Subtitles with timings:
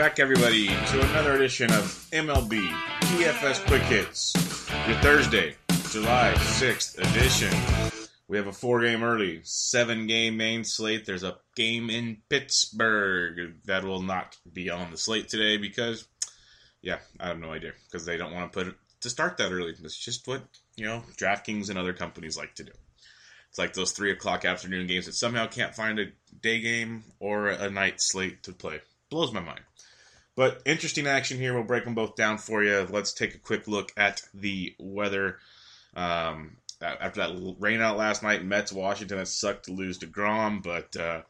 [0.00, 2.66] Back, everybody, to another edition of MLB
[3.18, 4.32] DFS Quick Hits,
[4.88, 5.54] your Thursday,
[5.90, 7.52] July 6th edition.
[8.26, 11.04] We have a four game early, seven game main slate.
[11.04, 16.08] There's a game in Pittsburgh that will not be on the slate today because,
[16.80, 19.52] yeah, I have no idea because they don't want to put it to start that
[19.52, 19.74] early.
[19.84, 20.42] It's just what,
[20.76, 22.72] you know, DraftKings and other companies like to do.
[23.50, 26.06] It's like those three o'clock afternoon games that somehow can't find a
[26.40, 28.80] day game or a night slate to play.
[29.10, 29.60] Blows my mind.
[30.40, 31.52] But interesting action here.
[31.52, 32.88] We'll break them both down for you.
[32.88, 35.36] Let's take a quick look at the weather.
[35.94, 39.18] Um, after that rain out last night, Mets Washington.
[39.18, 41.20] That sucked to lose deGrom, but uh,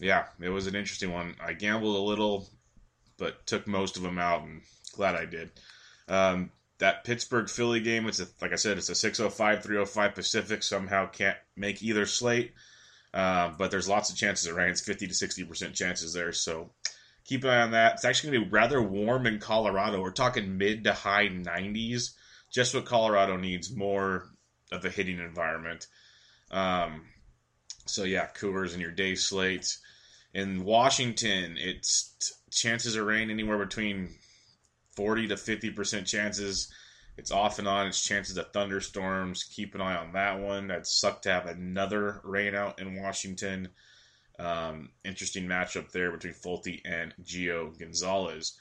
[0.00, 1.36] yeah, it was an interesting one.
[1.40, 2.48] I gambled a little,
[3.16, 4.62] but took most of them out, and
[4.96, 5.52] glad I did.
[6.08, 10.64] Um, that Pittsburgh Philly game, it's a, like I said, it's a 605, 305 Pacific.
[10.64, 12.54] Somehow can't make either slate.
[13.14, 16.32] Uh, but there's lots of chances it rains, 50 to 60% chances there.
[16.32, 16.70] So
[17.24, 17.94] keep an eye on that.
[17.94, 20.00] It's actually going to be rather warm in Colorado.
[20.00, 22.10] We're talking mid to high 90s.
[22.50, 24.28] Just what Colorado needs more
[24.70, 25.86] of a hitting environment.
[26.50, 27.02] Um,
[27.86, 29.78] so yeah, Coors in your day slates.
[30.34, 34.10] In Washington, it's chances of rain anywhere between
[34.96, 36.72] 40 to 50% chances.
[37.18, 37.86] It's off and on.
[37.86, 39.44] It's chances of thunderstorms.
[39.44, 40.68] Keep an eye on that one.
[40.68, 43.68] That sucked to have another rain out in Washington.
[44.42, 48.58] Um, interesting matchup there between Folty and Gio Gonzalez.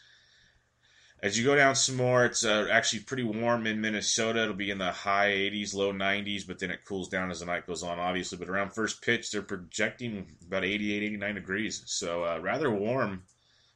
[1.23, 4.43] As you go down some more, it's uh, actually pretty warm in Minnesota.
[4.43, 7.45] It'll be in the high 80s, low 90s, but then it cools down as the
[7.45, 8.37] night goes on, obviously.
[8.37, 11.83] But around first pitch, they're projecting about 88, 89 degrees.
[11.85, 13.23] So uh, rather warm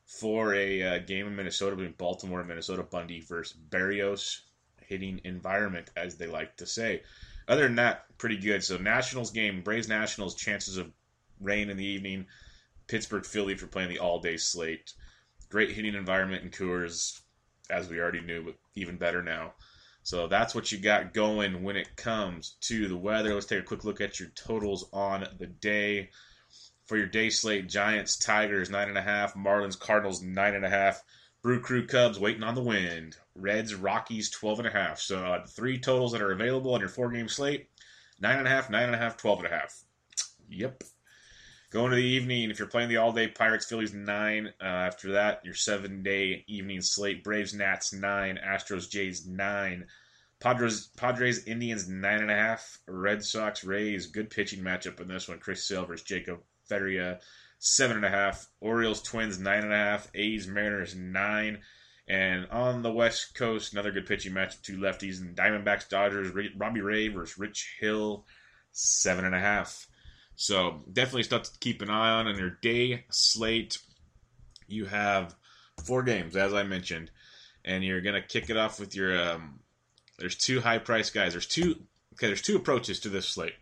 [0.06, 2.84] for a uh, game in Minnesota between Baltimore and Minnesota.
[2.84, 4.42] Bundy versus Berrios,
[4.82, 7.02] hitting environment, as they like to say.
[7.48, 8.64] Other than that, pretty good.
[8.64, 10.92] So Nationals game, Braves Nationals, chances of
[11.40, 12.28] rain in the evening.
[12.88, 14.94] Pittsburgh Philly for playing the all day slate.
[15.50, 17.22] Great hitting environment in Coors,
[17.70, 19.54] as we already knew, but even better now.
[20.04, 23.34] So that's what you got going when it comes to the weather.
[23.34, 26.12] Let's take a quick look at your totals on the day.
[26.86, 30.98] For your day slate, Giants, Tigers, 9.5, Marlins, Cardinals, 9.5,
[31.42, 35.00] Brew Crew, Cubs, waiting on the wind, Reds, Rockies, 12.5.
[35.00, 37.70] So uh, three totals that are available on your four game slate
[38.22, 39.84] 9.5, 9.5, 12.5.
[40.50, 40.84] Yep.
[41.72, 44.54] Going to the evening, if you're playing the all day Pirates, Phillies, 9.
[44.62, 48.40] Uh, after that, your seven day evening slate Braves, Nats, 9.
[48.46, 49.86] Astros, Jays, 9.
[50.40, 52.78] Padres, Padres, Indians, 9.5.
[52.88, 55.40] Red Sox, Rays, good pitching matchup in this one.
[55.40, 57.20] Chris Silvers, Jacob Faria,
[57.60, 58.48] 7.5.
[58.62, 60.08] Orioles, Twins, 9.5.
[60.14, 61.60] A's, Mariners, 9.
[62.08, 66.82] And on the West Coast, another good pitching matchup, two lefties, and Diamondbacks, Dodgers, Robbie
[66.82, 68.26] Ray versus Rich Hill,
[68.74, 69.88] 7.5.
[70.36, 73.78] So definitely stuff to keep an eye on on your day slate.
[74.68, 75.36] You have
[75.84, 77.12] four games, as I mentioned,
[77.64, 79.20] and you're gonna kick it off with your.
[79.20, 79.60] Um,
[80.18, 81.34] there's two high price guys.
[81.34, 81.76] There's two.
[82.14, 83.56] Okay, there's two approaches to this slate.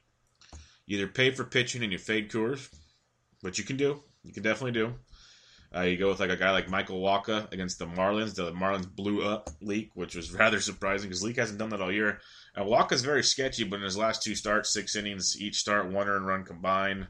[0.87, 2.69] Either pay for pitching and you fade Coors,
[3.41, 4.01] which you can do.
[4.23, 4.93] You can definitely do.
[5.75, 8.35] Uh, you go with like a guy like Michael Wacha against the Marlins.
[8.35, 11.91] The Marlins blew up Leake, which was rather surprising because Leake hasn't done that all
[11.91, 12.19] year.
[12.55, 16.07] And Wacha's very sketchy, but in his last two starts, six innings, each start, one
[16.07, 17.07] earned run combined,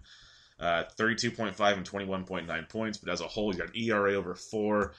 [0.60, 2.98] uh, 32.5 and 21.9 points.
[2.98, 4.94] But as a whole, he's got ERA over four,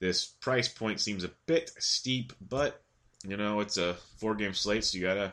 [0.00, 2.80] This price point seems a bit steep, but
[3.26, 5.32] you know it's a four game slate, so you gotta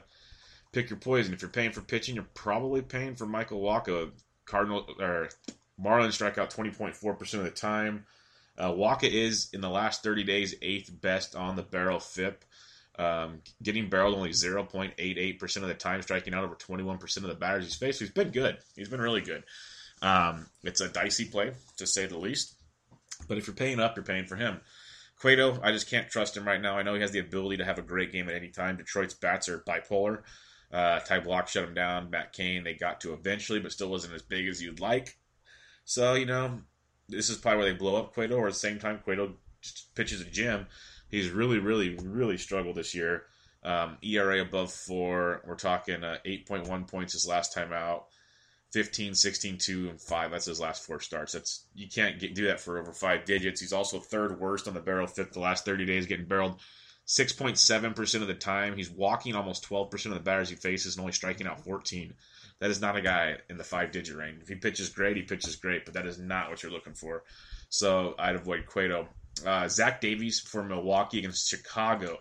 [0.71, 1.33] pick your poison.
[1.33, 4.11] If you're paying for pitching, you're probably paying for Michael Wacha.
[4.45, 5.29] Cardinal or
[5.79, 8.05] Marlins strike out 20.4% of the time.
[8.57, 12.43] Uh, Wacha is in the last 30 days eighth best on the barrel FIP.
[12.97, 17.65] Um, getting barreled only 0.88% of the time, striking out over 21% of the batters
[17.65, 17.99] he's faced.
[17.99, 18.57] He's been good.
[18.75, 19.43] He's been really good.
[20.01, 22.55] Um, it's a dicey play, to say the least.
[23.27, 24.61] But if you're paying up, you're paying for him.
[25.19, 26.77] Cueto, I just can't trust him right now.
[26.77, 28.77] I know he has the ability to have a great game at any time.
[28.77, 30.23] Detroit's bats are bipolar.
[30.71, 32.09] Uh, Ty Blach shut him down.
[32.09, 35.17] Matt Cain, they got to eventually, but still wasn't as big as you'd like.
[35.85, 36.61] So, you know,
[37.07, 39.35] this is probably where they blow up Cueto, or at the same time, Cueto
[39.95, 40.67] pitches a gym.
[41.15, 43.23] He's really, really, really struggled this year.
[43.63, 45.41] Um, ERA above four.
[45.47, 48.07] We're talking uh, 8.1 points his last time out.
[48.73, 50.31] 15, 16, 2, and 5.
[50.31, 51.31] That's his last four starts.
[51.31, 53.61] That's You can't get, do that for over five digits.
[53.61, 56.59] He's also third worst on the barrel FIP the last 30 days, getting barreled
[57.07, 58.75] 6.7% of the time.
[58.75, 62.13] He's walking almost 12% of the batters he faces and only striking out 14.
[62.59, 64.41] That is not a guy in the five digit range.
[64.41, 67.23] If he pitches great, he pitches great, but that is not what you're looking for.
[67.69, 69.07] So I'd avoid Cueto.
[69.45, 72.19] Uh, Zach Davies for Milwaukee against Chicago.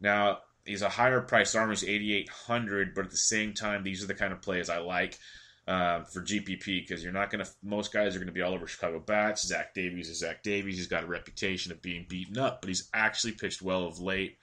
[0.00, 1.70] Now, he's a higher priced arm.
[1.70, 5.18] He's 8,800, but at the same time, these are the kind of plays I like.
[5.66, 7.50] Uh, for GPP because you're not going to.
[7.62, 9.46] Most guys are going to be all over Chicago bats.
[9.46, 10.78] Zach Davies is Zach Davies.
[10.78, 14.38] He's got a reputation of being beaten up, but he's actually pitched well of late.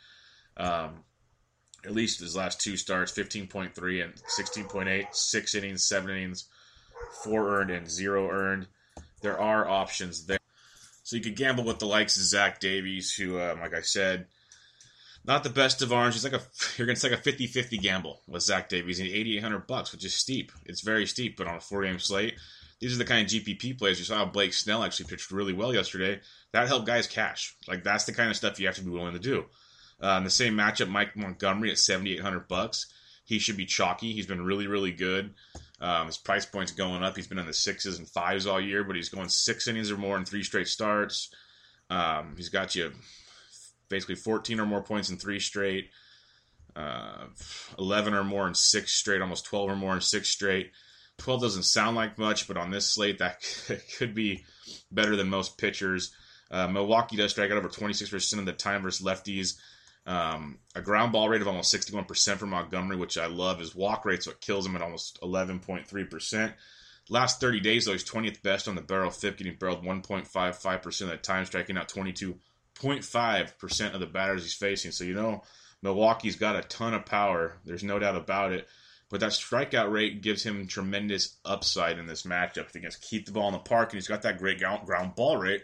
[0.56, 1.03] Um,
[1.83, 6.45] at least his last two starts 15.3 and 16.8, six innings, seven innings,
[7.23, 8.67] four earned, and zero earned.
[9.21, 10.38] There are options there.
[11.05, 14.25] So you could gamble with the likes of Zach Davies, who, um, like I said,
[15.23, 16.15] not the best of arms.
[16.15, 16.41] He's like a
[16.77, 18.97] you're gonna take a 50-50 gamble with Zach Davies.
[18.97, 20.51] He's 8,800 bucks, which is steep.
[20.65, 22.33] It's very steep, but on a four-game slate,
[22.79, 23.99] these are the kind of GPP plays.
[23.99, 26.21] You saw Blake Snell actually pitched really well yesterday.
[26.53, 27.55] That helped guys cash.
[27.67, 29.45] Like that's the kind of stuff you have to be willing to do.
[30.01, 32.87] Uh, in the same matchup, Mike Montgomery at 7,800 bucks.
[33.25, 34.11] He should be chalky.
[34.11, 35.35] He's been really, really good.
[35.81, 37.16] Um, his price point's going up.
[37.16, 39.98] He's been in the sixes and fives all year, but he's going six innings or
[39.98, 41.30] more in three straight starts.
[41.89, 42.92] Um, he's got you
[43.89, 45.89] basically 14 or more points in three straight,
[46.75, 47.25] uh,
[47.77, 50.72] 11 or more in six straight, almost 12 or more in six straight.
[51.18, 53.42] 12 doesn't sound like much, but on this slate, that
[53.98, 54.45] could be
[54.92, 56.12] better than most pitchers.
[56.51, 59.56] Uh, Milwaukee does strike out over 26% of the time versus lefties.
[60.05, 63.59] Um, a ground ball rate of almost 61% for Montgomery, which I love.
[63.59, 66.53] His walk rate's what kills him at almost 11.3%.
[67.09, 71.09] Last 30 days, though, he's 20th best on the barrel FIP, getting barreled 1.55% of
[71.09, 72.39] the time, striking out 22
[72.75, 74.91] 0.5% of the batters he's facing.
[74.91, 75.43] So, you know,
[75.81, 77.57] Milwaukee's got a ton of power.
[77.65, 78.67] There's no doubt about it.
[79.09, 82.67] But that strikeout rate gives him tremendous upside in this matchup.
[82.67, 85.15] If he can keep the ball in the park and he's got that great ground
[85.15, 85.63] ball rate,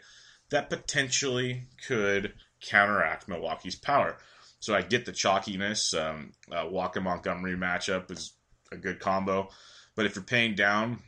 [0.52, 4.18] that potentially could counteract Milwaukee's power.
[4.60, 5.94] So I get the chalkiness.
[6.00, 8.34] Um, uh, Wacha Montgomery matchup is
[8.72, 9.50] a good combo.
[9.96, 11.00] But if you're paying down,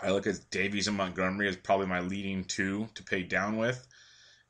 [0.00, 3.86] I look at Davies and Montgomery as probably my leading two to pay down with.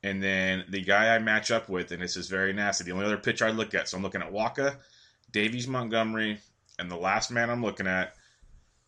[0.03, 3.05] And then the guy I match up with, and this is very nasty, the only
[3.05, 4.77] other pitcher I look at, so I'm looking at Wacha,
[5.31, 6.39] Davies Montgomery,
[6.79, 8.15] and the last man I'm looking at,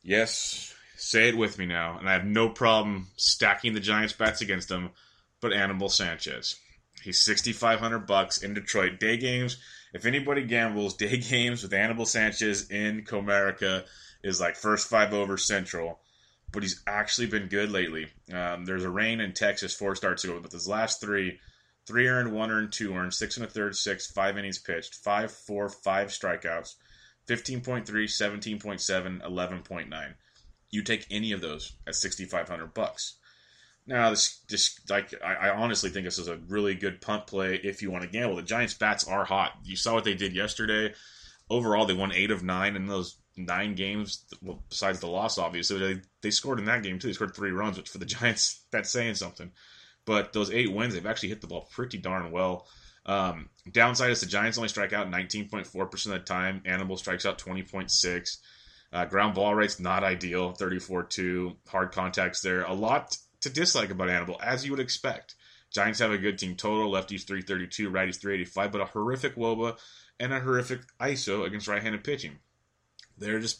[0.01, 4.41] yes, say it with me now, and I have no problem stacking the Giants bats
[4.41, 4.89] against him,
[5.39, 6.55] but Anibal Sanchez.
[7.03, 8.99] He's 6500 bucks in Detroit.
[8.99, 9.57] Day games,
[9.93, 13.85] if anybody gambles, day games with Anibal Sanchez in Comerica
[14.23, 15.99] is like first five over Central
[16.53, 18.07] but he's actually been good lately.
[18.31, 21.39] Um, there's a rain in Texas four starts ago, but his last three,
[21.87, 25.31] three earned, one earned, two earned, six and a third, six, five innings pitched, five,
[25.31, 26.75] four, five strikeouts,
[27.27, 30.13] 15.3, 17.7, 11.9.
[30.69, 33.15] You take any of those at 6,500 bucks.
[33.85, 37.55] Now, this just like I, I, honestly think this is a really good punt play
[37.55, 38.37] if you want to gamble.
[38.37, 39.51] The Giants' bats are hot.
[39.63, 40.93] You saw what they did yesterday.
[41.49, 45.79] Overall, they won eight of nine in those nine games, well, besides the loss, obviously.
[45.79, 47.07] They, they scored in that game, too.
[47.07, 49.51] They scored three runs, which for the Giants, that's saying something.
[50.05, 52.67] But those eight wins, they've actually hit the ball pretty darn well.
[53.05, 56.61] Um, downside is the Giants only strike out 19.4% of the time.
[56.65, 58.37] Anibal strikes out 20.6.
[58.91, 61.55] Uh, ground ball rate's not ideal, 34-2.
[61.67, 62.63] Hard contacts there.
[62.63, 65.35] A lot to dislike about Anibal, as you would expect.
[65.71, 66.91] Giants have a good team total.
[66.91, 69.77] Lefties 332, righties 385, but a horrific WOBA
[70.19, 72.37] and a horrific ISO against right-handed pitching.
[73.17, 73.59] They're just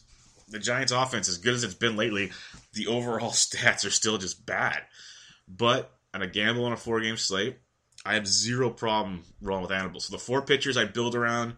[0.50, 2.32] the Giants' offense, as good as it's been lately,
[2.74, 4.82] the overall stats are still just bad.
[5.48, 7.58] But on a gamble on a four game slate,
[8.06, 10.00] I have zero problem rolling with Anibal.
[10.00, 11.56] So the four pitchers I build around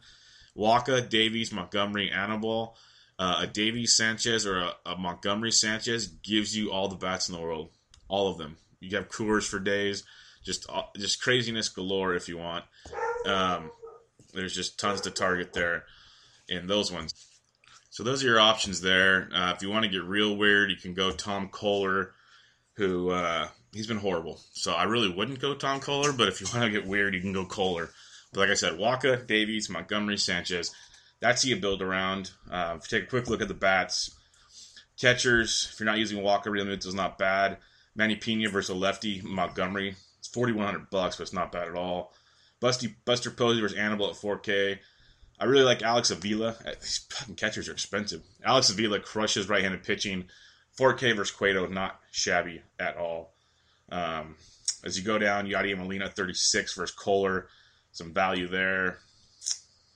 [0.58, 2.76] Wacha, Davies, Montgomery, Anibal.
[3.18, 7.36] Uh, a Davies Sanchez or a, a, Montgomery Sanchez gives you all the bats in
[7.36, 7.70] the world,
[8.08, 8.58] all of them.
[8.80, 10.04] You have Coors for days.
[10.44, 12.66] just uh, just craziness galore if you want.
[13.26, 13.72] Um,
[14.34, 15.86] there's just tons to target there
[16.48, 17.14] in those ones.
[17.90, 19.30] So those are your options there.
[19.34, 22.10] Uh, if you want to get real weird, you can go Tom Koehler,
[22.74, 24.42] who uh, he's been horrible.
[24.52, 27.22] So I really wouldn't go Tom Koehler, but if you want to get weird, you
[27.22, 27.90] can go Koehler.
[28.34, 30.76] But like I said, Wacha, Davies, Montgomery, Sanchez.
[31.22, 32.32] That's you build around.
[32.52, 34.14] Uh, if you take a quick look at the bats,
[35.00, 35.70] catchers.
[35.72, 37.58] If you're not using Wacha, Realmuto is not bad.
[37.96, 39.96] Manny Pena versus a lefty, Montgomery.
[40.20, 42.14] It's 4100 bucks, but it's not bad at all.
[42.62, 44.80] Busty, Buster Posey versus Anibal at 4K.
[45.40, 46.56] I really like Alex Avila.
[46.82, 48.22] These fucking catchers are expensive.
[48.44, 50.26] Alex Avila crushes right-handed pitching.
[50.78, 53.34] 4K versus Cueto, not shabby at all.
[53.92, 54.36] Um,
[54.84, 57.46] as you go down, Yadier Molina 36 versus Koehler,
[57.92, 59.00] some value there.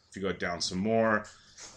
[0.09, 1.25] If you go down some more,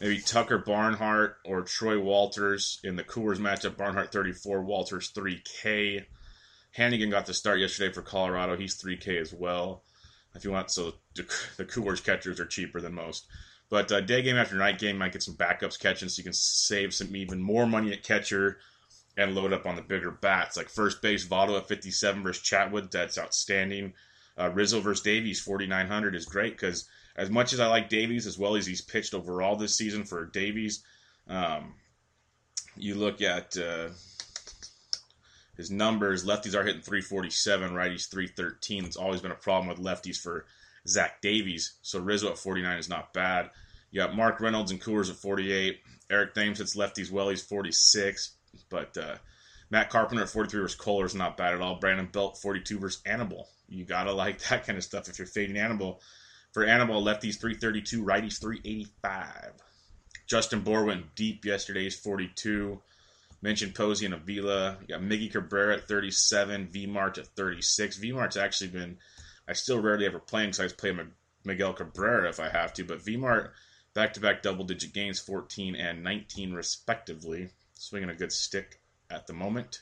[0.00, 3.76] maybe Tucker Barnhart or Troy Wolters in the Coors matchup.
[3.76, 6.04] Barnhart 34, Wolters 3K.
[6.76, 8.56] Hanigan got the start yesterday for Colorado.
[8.56, 9.82] He's 3K as well.
[10.34, 11.24] If you want, so the,
[11.64, 13.26] Coors catchers are cheaper than most.
[13.68, 16.32] But uh, day game after night game might get some backups catching, so you can
[16.32, 18.58] save some even more money at catcher
[19.16, 20.56] and load up on the bigger bats.
[20.56, 23.92] Like first base, Votto at 57 versus Chatwood, that's outstanding.
[24.38, 28.38] Uh, Rizzo versus Davies, 4,900 is great because as much as I like Davies, as
[28.38, 30.83] well as he's pitched overall this season for Davies,
[31.28, 31.75] um,
[32.76, 33.88] you look at uh,
[35.57, 36.25] his numbers.
[36.25, 38.85] Lefties are hitting 347, righties 313.
[38.85, 40.47] It's always been a problem with lefties for
[40.87, 41.75] Zach Davies.
[41.83, 43.50] So Rizzo at 49 is not bad.
[43.90, 45.81] You got Mark Reynolds and Coors at 48.
[46.11, 47.28] Eric Thames hits lefties well.
[47.28, 48.33] He's 46.
[48.71, 49.16] But uh,
[49.71, 51.76] Matt Carpenter at 43 versus Koehler is not bad at all.
[51.76, 53.49] Brandon Belt 42 versus Anibal.
[53.69, 56.00] You gotta like that kind of stuff if you're fading Anibal.
[56.52, 59.52] For Anibal, lefties 332, righties 385.
[60.26, 61.85] Justin Bour went deep yesterday.
[61.85, 62.80] He's 42.
[63.40, 64.78] Mentioned Posey and Avila.
[64.82, 66.68] You got Miggy Cabrera at 37.
[66.68, 67.97] V Mart at 36.
[67.97, 68.99] V Mart's actually been.
[69.49, 70.97] I still rarely ever play him because I just play
[71.44, 72.85] Miguel Cabrera if I have to.
[72.85, 73.52] But V Mart
[73.94, 78.80] back to back double digit gains, 14 and 19 respectively swinging a good stick
[79.11, 79.80] at the moment.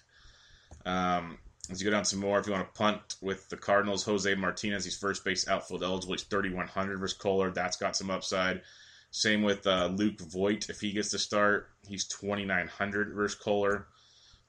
[0.87, 1.39] Um,
[1.71, 4.35] as you go down some more, if you want to punt with the Cardinals, Jose
[4.35, 6.15] Martinez, he's first base outfield eligible.
[6.15, 7.53] He's 3,100 versus Koehler.
[7.55, 8.63] That's got some upside.
[9.11, 10.69] Same with uh, Luke Voit.
[10.69, 13.85] If he gets to start, he's 2,900 versus Koehler.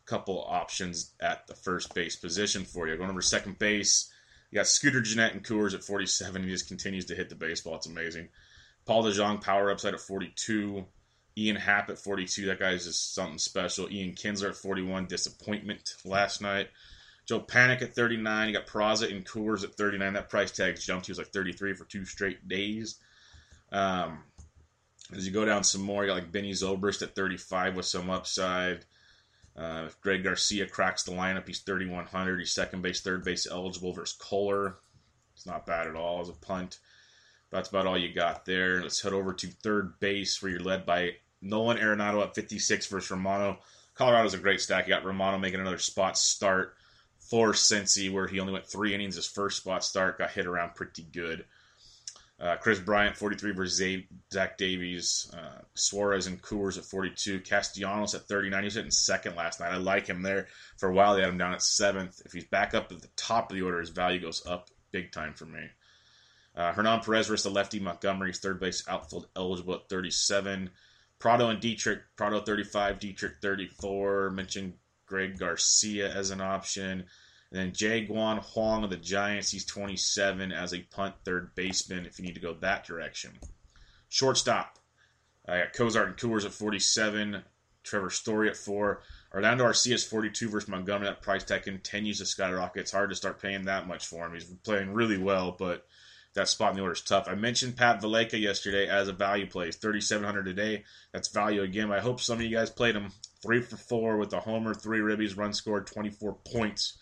[0.05, 2.97] Couple options at the first base position for you.
[2.97, 4.11] Going over second base,
[4.49, 6.43] you got Scooter Gennett and Coors at 47.
[6.43, 7.75] He just continues to hit the baseball.
[7.75, 8.29] It's amazing.
[8.85, 10.85] Paul DeJong, power upside at 42.
[11.37, 12.47] Ian Happ at 42.
[12.47, 13.89] That guy is just something special.
[13.89, 15.05] Ian Kinsler at 41.
[15.05, 16.69] Disappointment last night.
[17.25, 18.47] Joe Panik at 39.
[18.47, 20.13] You got Peraza and Coors at 39.
[20.13, 21.05] That price tag's jumped.
[21.05, 22.97] He was like 33 for two straight days.
[23.71, 24.23] Um,
[25.15, 28.09] as you go down some more, you got like Benny Zobrist at 35 with some
[28.09, 28.85] upside.
[29.55, 32.39] Uh, if Greg Garcia cracks the lineup, he's 3,100.
[32.39, 34.75] He's second base, third base eligible versus Koehler.
[35.35, 36.79] It's not bad at all as a punt.
[37.51, 38.81] That's about all you got there.
[38.81, 43.11] Let's head over to third base where you're led by Nolan Arenado at 56 versus
[43.11, 43.59] Romano.
[43.95, 44.87] Colorado's a great stack.
[44.87, 46.75] You got Romano making another spot start
[47.31, 50.75] for Cincy, where he only went three innings his first spot start, got hit around
[50.75, 51.45] pretty good.
[52.37, 55.31] Uh, Kris Bryant, 43 versus Zach Davies.
[55.33, 57.39] Uh, Suarez and Coors at 42.
[57.39, 58.63] Castellanos at 39.
[58.63, 59.71] He's hitting second last night.
[59.71, 60.47] I like him there.
[60.77, 62.21] For a while, they had him down at seventh.
[62.25, 65.13] If he's back up at the top of the order, his value goes up big
[65.13, 65.61] time for me.
[66.53, 70.69] Uh, Hernan Perez versus the lefty Montgomery's third base outfield eligible at 37.
[71.17, 74.31] Prado and Dietrich, Prado 35, Dietrich 34.
[74.31, 74.73] Mentioned
[75.05, 77.05] Greg Garcia as an option.
[77.51, 82.17] And then Jae-gyun Hwang of the Giants, he's 27 as a punt third baseman if
[82.17, 83.31] you need to go that direction.
[84.09, 84.79] Shortstop,
[85.47, 87.43] I got Cozart and Coors at 47.
[87.83, 89.01] Trevor Story at 4.
[89.33, 91.07] Orlando Arcia is 42 versus Montgomery.
[91.07, 92.81] That price tag continues to skyrocket.
[92.81, 94.33] It's hard to start paying that much for him.
[94.33, 95.85] He's playing really well, but
[96.33, 97.27] that spot in the order is tough.
[97.27, 99.71] I mentioned Pat Valaika yesterday as a value play.
[99.71, 100.83] 3,700 a day.
[101.11, 101.91] That's value again.
[101.91, 103.11] I hope some of you guys played him.
[103.41, 106.97] Three for four with a homer, three ribbies, run scored, 24 points.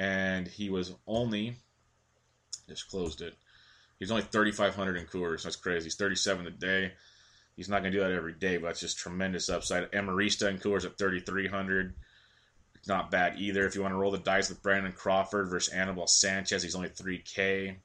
[0.00, 1.56] And he was only,
[2.66, 3.34] just closed it.
[3.98, 5.42] He's only 3,500 in Coors.
[5.42, 5.84] That's crazy.
[5.84, 6.92] He's 37 a day.
[7.54, 9.92] He's not going to do that every day, but that's just tremendous upside.
[9.92, 11.92] Amarista and Coors at 3,300.
[12.88, 13.66] Not bad either.
[13.66, 16.88] If you want to roll the dice with Brandon Crawford versus Anibal Sanchez, he's only
[16.88, 17.76] 3K.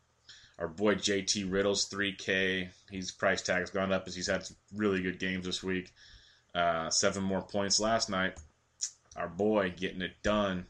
[0.57, 2.69] Our boy JT Riddle's 3K.
[2.91, 5.91] His price tag's gone up as he's had some really good games this week.
[6.53, 8.39] Uh, seven more points last night.
[9.17, 10.65] Our boy getting it done.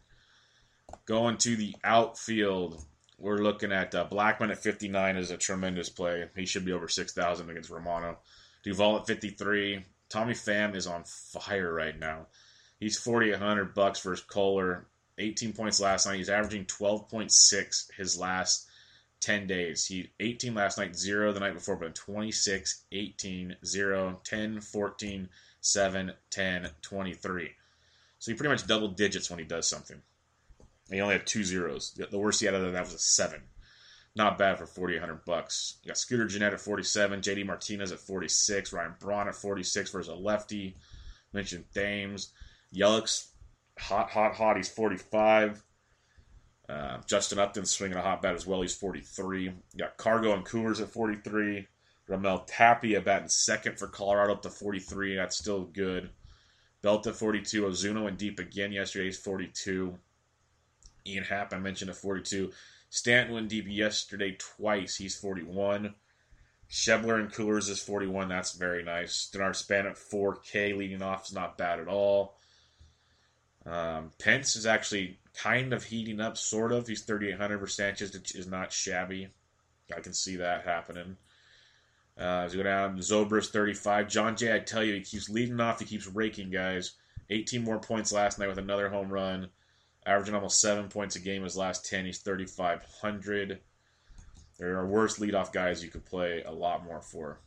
[1.05, 2.83] Going to the outfield,
[3.17, 6.25] we're looking at uh, Blackmon at 59 is a tremendous play.
[6.35, 8.17] He should be over 6,000 against Romano.
[8.63, 9.85] Duvall at 53.
[10.09, 12.27] Tommy Pham is on fire right now.
[12.79, 14.85] He's 4,800 bucks versus Koehler.
[15.17, 16.17] 18 points last night.
[16.17, 18.67] He's averaging 12.6 his last
[19.21, 19.85] 10 days.
[19.85, 25.29] He 18 last night, 0 the night before, but 26, 18, 0, 10, 14,
[25.61, 27.49] 7, 10, 23.
[28.19, 30.01] So he pretty much double digits when he does something.
[30.89, 31.91] He only had two zeros.
[31.93, 33.41] The worst he had other than that was a 7.
[34.15, 35.77] Not bad for 4,800 bucks.
[35.83, 40.07] You got Scooter Gennett at 47, JD Martinez at 46, Ryan Braun at 46 versus
[40.07, 40.75] a lefty.
[41.33, 42.31] Mentioned Thames.
[42.73, 43.27] Yelich,
[43.77, 44.55] hot, hot, hot.
[44.55, 45.63] He's 45.
[46.69, 48.61] Uh, Justin Upton swinging a hot bat as well.
[48.61, 49.43] He's 43.
[49.43, 51.67] You got Cargo and Coors at 43.
[52.09, 55.15] Raimel Tapia batting second for Colorado up to 43.
[55.15, 56.09] That's still good.
[56.81, 57.63] Belt at 42.
[57.63, 59.05] Ozuna and deep again yesterday.
[59.05, 59.97] He's 42.
[61.07, 62.51] Ian Happ, I mentioned at 42.
[62.89, 64.95] Stanton went deep yesterday twice.
[64.95, 65.93] He's 41.
[66.69, 68.27] Schebler and Coors is 41.
[68.27, 69.29] That's very nice.
[69.33, 72.35] Denard Span at 4K leading off is not bad at all.
[73.65, 76.87] Um, Pence is actually kind of heating up, sort of.
[76.87, 79.29] He's 3,800 for Sanchez, is not shabby.
[79.95, 81.17] I can see that happening.
[82.17, 84.07] Uh, as we go down, Zobrist 35.
[84.07, 85.79] Jon Jay, I tell you, he keeps leading off.
[85.79, 86.93] He keeps raking, guys.
[87.29, 89.49] 18 more points last night with another home run.
[90.05, 92.05] Averaging almost seven points a game his last 10.
[92.05, 93.59] He's 3,500.
[94.57, 97.39] There are worse leadoff guys you could play a lot more for.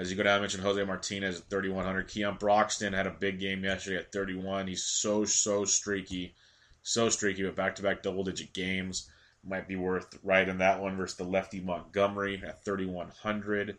[0.00, 2.08] As you go down, I mentioned Jose Martinez at 3,100.
[2.08, 4.66] Keon Broxton had a big game yesterday at 31.
[4.66, 6.34] He's so, so streaky.
[6.82, 9.10] So streaky, but back to back double digit games.
[9.44, 13.76] Might be worth riding that one versus the lefty Montgomery at 3,100.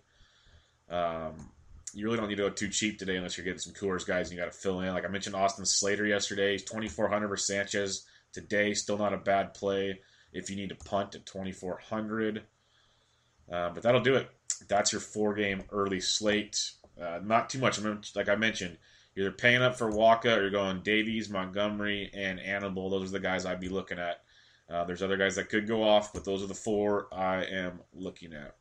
[0.90, 1.51] Um,
[1.93, 4.29] you really don't need to go too cheap today unless you're getting some Coors guys
[4.29, 4.93] and you got to fill in.
[4.93, 6.53] Like I mentioned, Austin Slater yesterday.
[6.53, 8.74] He's 2,400 for Sanchez today.
[8.74, 10.00] Still not a bad play
[10.33, 12.43] if you need to punt at 2,400.
[13.51, 14.29] Uh, but that'll do it.
[14.67, 16.71] That's your four game early slate.
[17.01, 17.79] Uh, not too much.
[18.15, 18.77] Like I mentioned,
[19.15, 22.89] you're either paying up for Wacha or you're going Davies, Montgomery, and Anibal.
[22.89, 24.21] Those are the guys I'd be looking at.
[24.69, 27.81] Uh, there's other guys that could go off, but those are the four I am
[27.93, 28.55] looking at.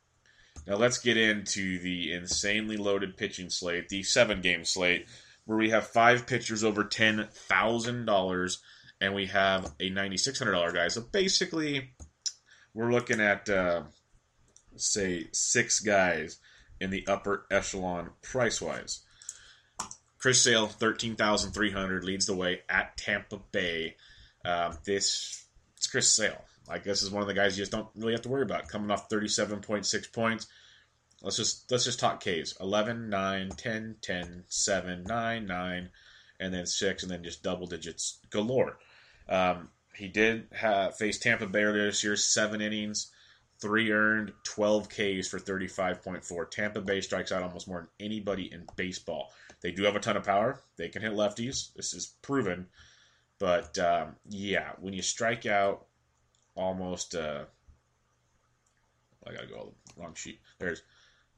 [0.67, 5.07] Now let's get into the insanely loaded pitching slate, the seven game slate,
[5.45, 8.63] where we have five pitchers over ten thousand dollars,
[9.01, 10.89] and we have a ninety six hundred dollar guy.
[10.89, 11.93] So basically,
[12.75, 13.83] we're looking at uh,
[14.77, 16.39] say six guys
[16.81, 19.01] in the upper echelon price wise.
[20.19, 23.97] Chris Sale, thirteen thousand three hundred, leads the way at Tampa Bay.
[24.45, 25.45] Um, this
[25.77, 26.45] it's Chris Sale.
[26.69, 28.69] I guess is one of the guys you just don't really have to worry about.
[28.69, 30.47] Coming off 37.6 points.
[31.23, 32.55] Let's just let's just talk Ks.
[32.61, 35.91] 11, 9, 10, 10, 7, 9, 9,
[36.41, 38.79] and then 6, and then just double digits galore.
[39.29, 43.13] Um, he did have, face Tampa Bay this year, seven innings,
[43.61, 46.51] three earned, 12 Ks for 35.4.
[46.51, 49.31] Tampa Bay strikes out almost more than anybody in baseball.
[49.61, 50.61] They do have a ton of power.
[50.77, 51.75] They can hit lefties.
[51.75, 52.67] This is proven.
[53.39, 55.87] But um, yeah, when you strike out
[56.55, 57.45] almost uh,
[59.27, 60.41] I gotta go all the wrong sheet.
[60.59, 60.83] There's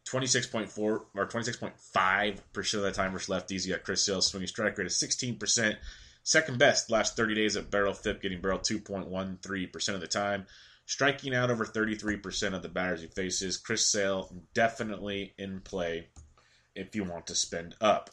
[0.08, 3.64] 26.4 or 26.5 percent of the time versus lefties.
[3.64, 5.76] You got Chris Sale swinging strike rate of 16 percent,
[6.22, 10.46] second best last 30 days at barrel FIP, getting barrel 2.13 percent of the time,
[10.86, 13.56] striking out over 33 percent of the batters he faces.
[13.56, 16.08] Chris Sale definitely in play
[16.74, 18.10] if you want to spend up.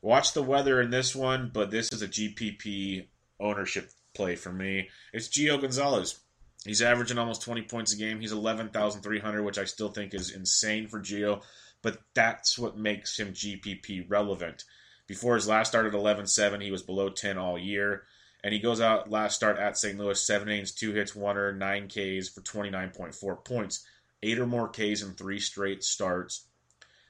[0.00, 3.06] Watch the weather in this one, but this is a GPP
[3.38, 4.88] ownership play for me.
[5.12, 6.18] It's Gio Gonzalez.
[6.64, 8.20] He's averaging almost 20 points a game.
[8.20, 11.42] He's 11,300, which I still think is insane for Gio,
[11.82, 14.64] but that's what makes him GPP relevant.
[15.08, 18.04] Before his last start at 11-7, he was below 10 all year,
[18.44, 19.98] and he goes out last start at St.
[19.98, 23.84] Louis, 7 innings, 2 hits, 1 earned, 9 Ks for 29.4 points.
[24.22, 26.46] 8 or more Ks in 3 straight starts.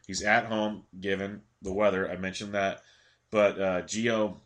[0.07, 2.11] He's at home, given the weather.
[2.11, 2.83] I mentioned that.
[3.31, 4.41] But uh, Gio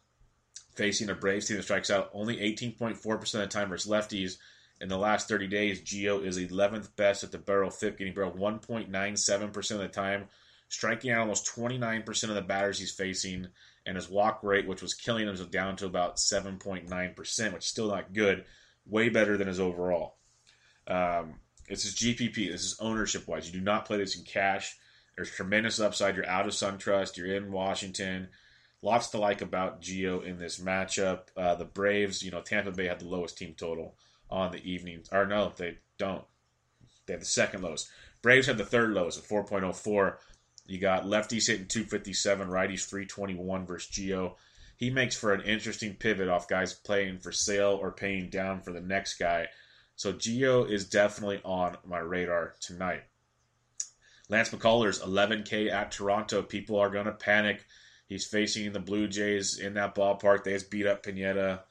[0.74, 4.38] facing a Braves team that strikes out only 18.4% of the time versus lefties–
[4.80, 8.32] in the last 30 days, Gio is 11th best at the barrel FIP, getting barrel
[8.32, 10.24] 1.97% of the time,
[10.68, 13.48] striking out almost 29% of the batters he's facing,
[13.86, 17.68] and his walk rate, which was killing him, is down to about 7.9%, which is
[17.68, 18.44] still not good.
[18.86, 20.16] Way better than his overall.
[20.86, 22.52] Um, this is GPP.
[22.52, 23.46] This is ownership wise.
[23.46, 24.76] You do not play this in cash.
[25.16, 26.14] There's tremendous upside.
[26.14, 27.16] You're out of SunTrust.
[27.16, 28.28] You're in Washington.
[28.82, 31.22] Lots to like about Gio in this matchup.
[31.36, 33.96] Uh, the Braves, you know, Tampa Bay had the lowest team total
[34.30, 35.02] on the evening.
[35.12, 36.24] Or no, they don't.
[37.06, 37.88] They have the second lowest.
[38.22, 40.16] Braves have the third lowest at 4.04.
[40.66, 44.34] You got lefties hitting 257, righties 321 versus Gio.
[44.76, 48.72] He makes for an interesting pivot off guys playing for Sale or paying down for
[48.72, 49.46] the next guy.
[49.94, 53.04] So Gio is definitely on my radar tonight.
[54.28, 56.42] Lance McCullers, 11K at Toronto.
[56.42, 57.64] People are going to panic.
[58.08, 60.44] He's facing the Blue Jays in that ballpark.
[60.44, 61.62] They just beat up Pineda.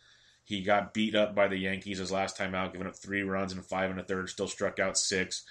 [0.45, 3.51] He got beat up by the Yankees his last time out, giving up three runs
[3.51, 4.29] and five and a third.
[4.29, 5.43] Still struck out six.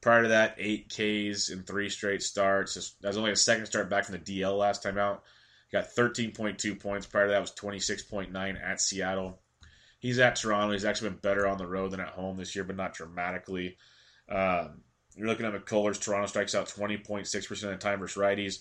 [0.00, 2.74] Prior to that, eight Ks in three straight starts.
[3.00, 5.22] That was only a second start back from the DL last time out.
[5.70, 7.06] He got 13.2 points.
[7.06, 9.38] Prior to that was 26.9 at Seattle.
[10.00, 10.72] He's at Toronto.
[10.72, 13.76] He's actually been better on the road than at home this year, but not dramatically.
[14.28, 14.82] Um,
[15.14, 16.00] you're looking at McCullers.
[16.00, 18.58] Toronto strikes out 20.6% of the time versus righties.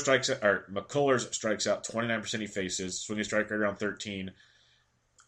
[0.00, 4.32] Strikes or McCullers strikes out 29% he faces, swinging strike rate around 13,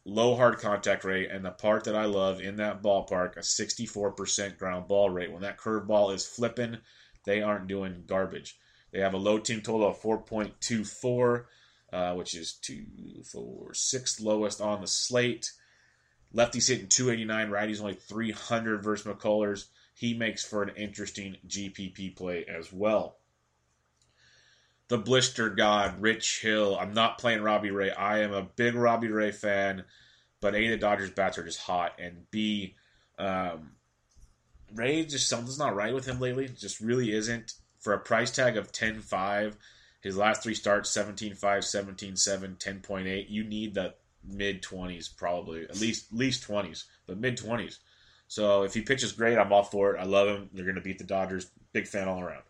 [0.08, 4.58] low hard contact rate, and the part that I love in that ballpark, a 64%
[4.58, 5.30] ground ball rate.
[5.30, 6.78] When that curveball is flipping,
[7.24, 8.56] they aren't doing garbage.
[8.90, 11.44] They have a low team total of 4.24,
[11.92, 12.86] uh, which is two,
[13.30, 15.52] four, sixth lowest on the slate.
[16.32, 19.66] Lefty's hitting 289, righty's only 300 versus McCullers.
[19.94, 23.16] He makes for an interesting GPP play as well
[24.88, 26.76] the blister god, Rich Hill.
[26.78, 27.90] I'm not playing Robbie Ray.
[27.90, 29.84] I am a big Robbie Ray fan,
[30.40, 32.74] but A, the Dodgers bats are just hot, and B,
[33.18, 33.72] um,
[34.74, 36.48] Ray just something's not right with him lately.
[36.48, 37.54] Just really isn't.
[37.80, 39.54] For a price tag of 10.5,
[40.00, 43.26] his last three starts 17.5, 17.7, 10.8.
[43.28, 47.78] You need the mid 20s probably, at least least 20s, but mid 20s.
[48.26, 50.00] So if he pitches great, I'm all for it.
[50.00, 50.50] I love him.
[50.52, 51.50] They're going to beat the Dodgers.
[51.72, 52.42] Big fan all around.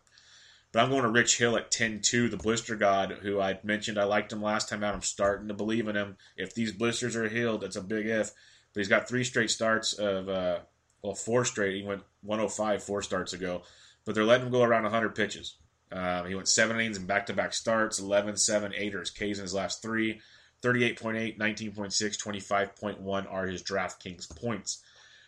[0.71, 3.97] But I'm going to Rich Hill at 10 2, the blister god, who I mentioned
[3.97, 4.93] I liked him last time out.
[4.93, 6.17] I'm starting to believe in him.
[6.37, 8.31] If these blisters are healed, that's a big if.
[8.73, 10.59] But he's got three straight starts of, uh,
[11.01, 11.77] well, four straight.
[11.77, 13.63] He went 105 four starts ago.
[14.05, 15.55] But they're letting him go around 100 pitches.
[15.91, 19.09] Um, he went seven innings in back to back starts 11, 7, 8 are his
[19.09, 20.21] Ks in his last three.
[20.61, 24.83] 38.8, 19.6, 25.1 are his DraftKings points.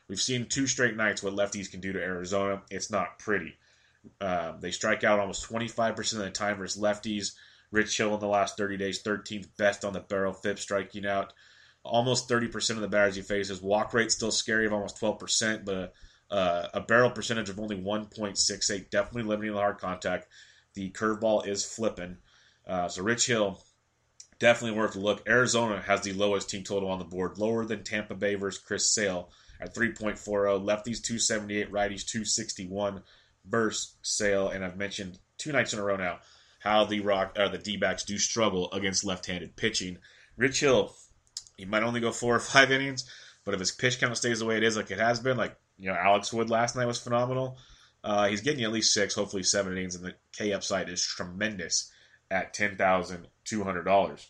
[0.07, 2.61] We've seen two straight nights what lefties can do to Arizona.
[2.69, 3.55] It's not pretty.
[4.19, 7.33] Um, they strike out almost 25% of the time versus lefties.
[7.71, 11.33] Rich Hill in the last 30 days, 13th best on the barrel FIP, striking out
[11.83, 13.61] almost 30% of the batters he faces.
[13.61, 15.93] Walk rate still scary of almost 12%, but
[16.29, 20.27] uh, a barrel percentage of only 1.68, definitely limiting the hard contact.
[20.73, 22.17] The curveball is flipping.
[22.67, 23.61] Uh, so Rich Hill,
[24.39, 25.27] definitely worth a look.
[25.27, 28.89] Arizona has the lowest team total on the board, lower than Tampa Bay versus Chris
[28.93, 30.17] Sale at 3.40.
[30.17, 33.01] Lefties 278, righties 261
[33.45, 36.19] versus Sale, and I've mentioned two nights in a row now
[36.59, 39.97] how the Rock or uh, the D-backs do struggle against left-handed pitching.
[40.37, 40.95] Rich Hill,
[41.57, 43.09] he might only go four or five innings,
[43.43, 45.55] but if his pitch count stays the way it is, like it has been, like
[45.77, 47.57] you know Alex Wood last night was phenomenal.
[48.03, 51.91] Uh, he's getting at least six, hopefully seven innings, and the K upside is tremendous
[52.29, 54.29] at ten thousand two hundred dollars.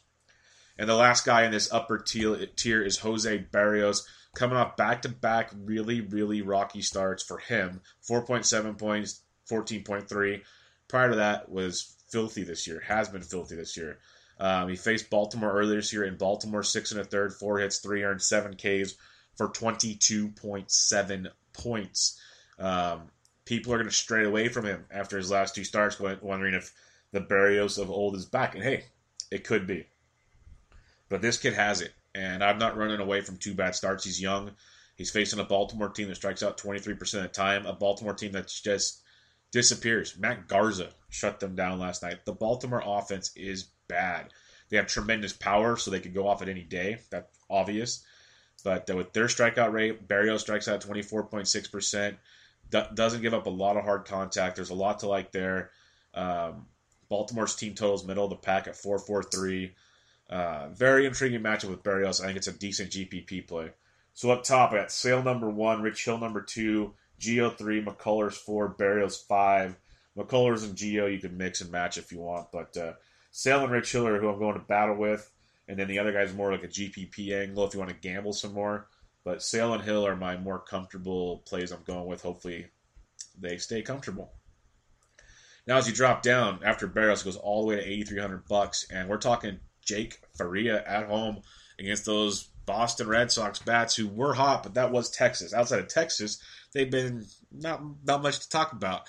[0.77, 4.03] And the last guy in this upper tier is Jose Berrios
[4.35, 10.41] coming off back to back really, really rocky starts for him 4.7 points, 14.3.
[10.87, 13.99] Prior to that was filthy this year, has been filthy this year.
[14.39, 17.79] Um, he faced Baltimore earlier this year in Baltimore, six and a third, four hits,
[17.79, 18.95] three earned, seven Ks
[19.35, 22.19] for 22.7 points.
[22.57, 23.03] Um,
[23.45, 26.73] people are going to stray away from him after his last two starts, wondering if
[27.11, 28.55] the Berrios of old is back.
[28.55, 28.85] And hey,
[29.29, 29.85] it could be.
[31.07, 34.03] But this kid has it and I'm not running away from two bad starts.
[34.03, 34.51] He's young.
[34.95, 38.33] He's facing a Baltimore team that strikes out 23% of the time, a Baltimore team
[38.33, 39.01] that just
[39.51, 40.17] disappears.
[40.17, 42.25] Matt Garza shut them down last night.
[42.25, 44.27] The Baltimore offense is bad.
[44.69, 46.99] They have tremendous power, so they could go off at any day.
[47.09, 48.03] That's obvious.
[48.63, 52.15] But with their strikeout rate, Barrio strikes out 24.6%.
[52.69, 54.55] doesn't give up a lot of hard contact.
[54.55, 55.71] There's a lot to like there.
[56.13, 56.67] Um,
[57.09, 59.73] Baltimore's team totals middle of the pack at 443.
[60.31, 62.21] Uh, very intriguing matchup with Berrios.
[62.21, 63.71] I think it's a decent GPP play.
[64.13, 68.73] So up top at Sale number one, Rich Hill number two, Gio three, McCullers four,
[68.73, 69.77] Berrios five.
[70.17, 72.93] McCullers and Gio you can mix and match if you want, but uh,
[73.31, 75.29] Sale and Rich Hill are who I'm going to battle with,
[75.67, 78.33] and then the other guy's more like a GPP angle if you want to gamble
[78.33, 78.87] some more.
[79.23, 82.21] But Sale and Hill are my more comfortable plays I'm going with.
[82.21, 82.67] Hopefully,
[83.39, 84.33] they stay comfortable.
[85.67, 89.07] Now, as you drop down after Berrios goes all the way to 8,300 bucks, and
[89.07, 91.41] we're talking Jake Faria at home
[91.79, 95.53] against those Boston Red Sox bats who were hot, but that was Texas.
[95.53, 96.41] Outside of Texas,
[96.73, 99.01] they've been not not much to talk about.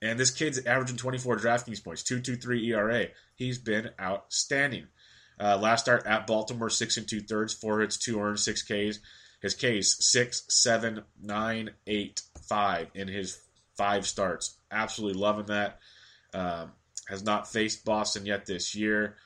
[0.00, 3.06] And this kid's averaging 24 DraftKings points, 2.23 ERA.
[3.34, 4.86] He's been outstanding.
[5.40, 9.00] Uh, last start at Baltimore, six and two thirds, four hits, two earned, six Ks.
[9.40, 13.40] His case six, seven, nine, eight, five in his
[13.76, 14.56] five starts.
[14.70, 15.78] Absolutely loving that.
[16.34, 16.72] Um,
[17.08, 19.16] has not faced Boston yet this year.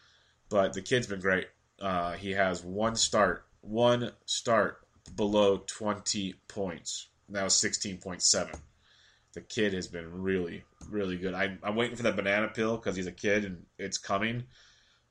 [0.52, 1.48] But the kid's been great.
[1.80, 4.86] Uh, he has one start, one start
[5.16, 7.08] below 20 points.
[7.30, 8.60] Was 16.7.
[9.32, 11.32] The kid has been really, really good.
[11.32, 14.44] I, I'm waiting for that banana pill because he's a kid and it's coming.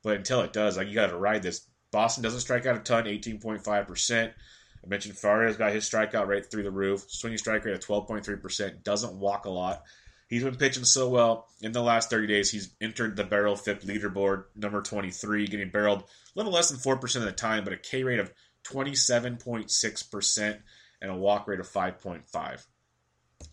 [0.03, 1.65] but until it does, like you got to ride this.
[1.89, 4.27] Boston doesn't strike out a ton, 18.5%.
[4.27, 8.83] I mentioned Faria's got his strikeout rate through the roof, swinging strike rate at 12.3%,
[8.83, 9.81] doesn't walk a lot.
[10.31, 12.49] He's been pitching so well in the last 30 days.
[12.49, 17.15] He's entered the barrel FIP leaderboard, number 23, getting barreled a little less than 4%
[17.17, 18.31] of the time, but a K rate of
[18.63, 20.59] 27.6%
[21.01, 22.65] and a walk rate of 5.5.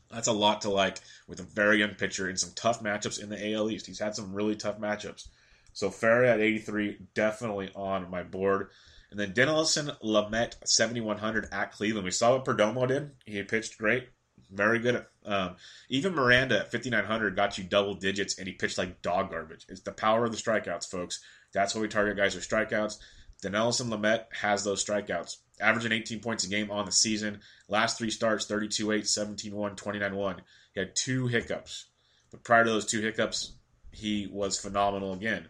[0.08, 3.28] That's a lot to like with a very young pitcher in some tough matchups in
[3.28, 3.88] the AL East.
[3.88, 5.26] He's had some really tough matchups.
[5.72, 8.68] So Faria at 83, definitely on my board.
[9.10, 12.04] And then Dinelson Lamet 7100 at Cleveland.
[12.04, 13.10] We saw what Perdomo did.
[13.26, 14.10] He pitched great,
[14.52, 14.94] very good.
[14.94, 15.56] At, um,
[15.88, 19.66] even Miranda at 5900 got you double digits, and he pitched like dog garbage.
[19.68, 21.20] It's the power of the strikeouts, folks.
[21.52, 22.98] That's what we target guys with strikeouts.
[23.42, 27.40] Dinelson Lamet has those strikeouts, averaging 18 points a game on the season.
[27.68, 30.42] Last three starts 32 8, 17 1, 29 1.
[30.74, 31.86] He had two hiccups.
[32.30, 33.52] But prior to those two hiccups,
[33.92, 35.48] he was phenomenal again.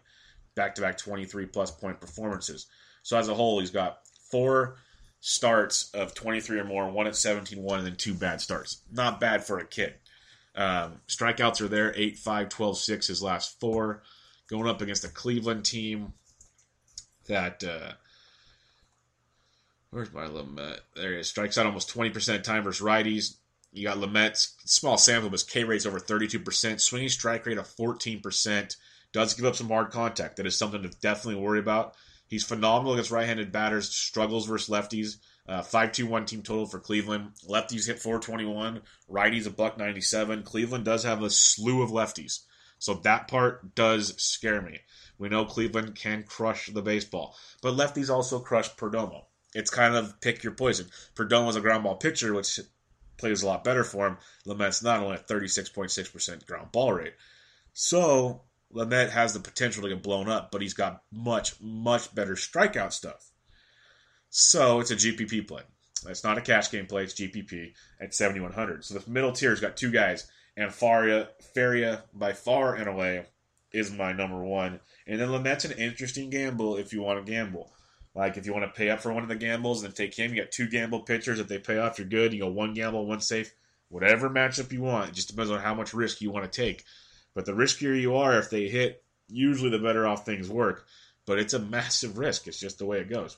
[0.55, 2.67] Back to back 23 plus point performances.
[3.03, 4.75] So as a whole, he's got four
[5.21, 8.81] starts of 23 or more, one at 17 1, and then two bad starts.
[8.91, 9.95] Not bad for a kid.
[10.55, 14.03] Um, strikeouts are there 8 5, 12 6, his last four.
[14.49, 16.13] Going up against a Cleveland team
[17.27, 17.63] that.
[17.63, 17.93] Uh,
[19.91, 20.79] where's my Lamet?
[20.95, 21.29] There he is.
[21.29, 23.35] Strikes out almost 20% of time versus righties.
[23.71, 26.81] You got Lamet's small sample, but his K rate's over 32%.
[26.81, 28.75] Swinging strike rate of 14%.
[29.11, 30.37] Does give up some hard contact.
[30.37, 31.95] That is something to definitely worry about.
[32.29, 33.89] He's phenomenal against right-handed batters.
[33.89, 35.17] Struggles versus lefties.
[35.47, 37.31] Uh, 5-2-1 team total for Cleveland.
[37.47, 38.81] Lefties hit 421.
[39.11, 40.43] Righties a buck 97.
[40.43, 42.41] Cleveland does have a slew of lefties.
[42.77, 44.79] So that part does scare me.
[45.17, 47.35] We know Cleveland can crush the baseball.
[47.61, 49.23] But lefties also crush Perdomo.
[49.55, 50.85] It's kind of pick your poison.
[51.15, 52.59] Perdomo's a ground ball pitcher, which
[53.17, 54.17] plays a lot better for him.
[54.45, 57.15] Lamet's not only at 36.6% ground ball rate.
[57.73, 62.33] So Lamet has the potential to get blown up, but he's got much, much better
[62.33, 63.31] strikeout stuff.
[64.29, 65.63] So it's a GPP play.
[66.07, 68.85] It's not a cash game play, it's GPP at 7,100.
[68.85, 73.25] So the middle tier's got two guys, and Faria, Faria by far and away
[73.73, 74.79] is my number one.
[75.07, 77.71] And then Lamet's an interesting gamble if you want to gamble.
[78.15, 80.33] Like if you want to pay up for one of the gambles and take him,
[80.33, 81.39] you got two gamble pitchers.
[81.39, 82.33] If they pay off, you're good.
[82.33, 83.53] You go one gamble, one safe.
[83.89, 85.09] Whatever matchup you want.
[85.09, 86.83] It just depends on how much risk you want to take.
[87.35, 90.85] But the riskier you are, if they hit, usually the better off things work.
[91.25, 92.47] But it's a massive risk.
[92.47, 93.37] It's just the way it goes.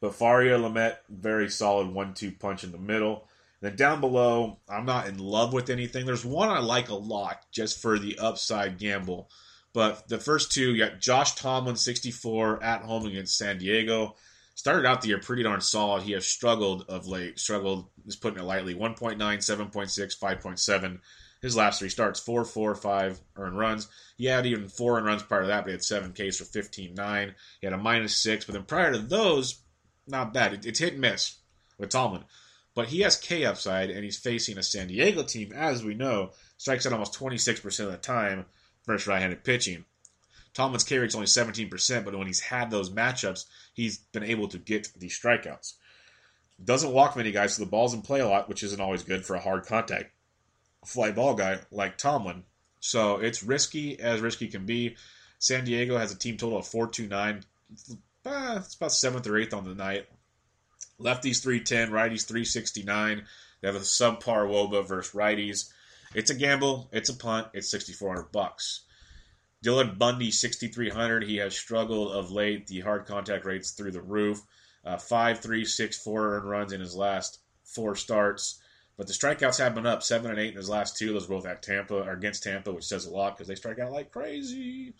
[0.00, 3.26] But Faria Lamet, very solid one-two punch in the middle.
[3.60, 6.06] Then down below, I'm not in love with anything.
[6.06, 9.28] There's one I like a lot just for the upside gamble.
[9.72, 14.14] But the first two, you got Josh Tomlin, 64, at home against San Diego.
[14.54, 16.02] Started out the year pretty darn solid.
[16.02, 17.38] He has struggled of late.
[17.38, 18.74] Struggled, is putting it lightly.
[18.74, 20.98] 1.9, 7.6, 5.7.
[21.40, 23.88] His last three starts, 4, 4, 5 earned runs.
[24.16, 26.44] He had even four earned runs prior to that, but he had seven Ks for
[26.44, 27.34] 15 9.
[27.60, 29.60] He had a minus six, but then prior to those,
[30.06, 30.66] not bad.
[30.66, 31.38] it's hit and miss
[31.78, 32.24] with Tomlin.
[32.74, 36.32] But he has K upside, and he's facing a San Diego team, as we know,
[36.56, 38.46] strikes out almost 26% of the time
[38.84, 39.84] versus right-handed pitching.
[40.54, 44.58] Tomlin's K rate's only 17%, but when he's had those matchups, he's been able to
[44.58, 45.74] get the strikeouts.
[46.64, 49.24] Doesn't walk many guys, so the ball's in play a lot, which isn't always good
[49.24, 50.10] for a hard contact
[50.88, 52.44] fly ball guy like Tomlin.
[52.80, 54.96] So it's risky as risky can be.
[55.38, 57.44] San Diego has a team total of 429.
[58.26, 60.06] Eh, it's about seventh or eighth on the night.
[61.00, 63.24] Lefties 310, righties 369.
[63.60, 65.70] They have a subpar Woba versus righties.
[66.14, 66.88] It's a gamble.
[66.92, 67.48] It's a punt.
[67.52, 68.84] It's 6,400 bucks.
[69.64, 71.24] Dylan Bundy 6,300.
[71.24, 72.66] He has struggled of late.
[72.66, 74.42] The hard contact rates through the roof.
[74.84, 78.60] Uh, five, three, six, four earned runs in his last four starts.
[78.98, 81.12] But the strikeouts have been up seven and eight in his last two.
[81.12, 83.92] Those both at Tampa or against Tampa, which says a lot because they strike out
[83.92, 84.92] like crazy.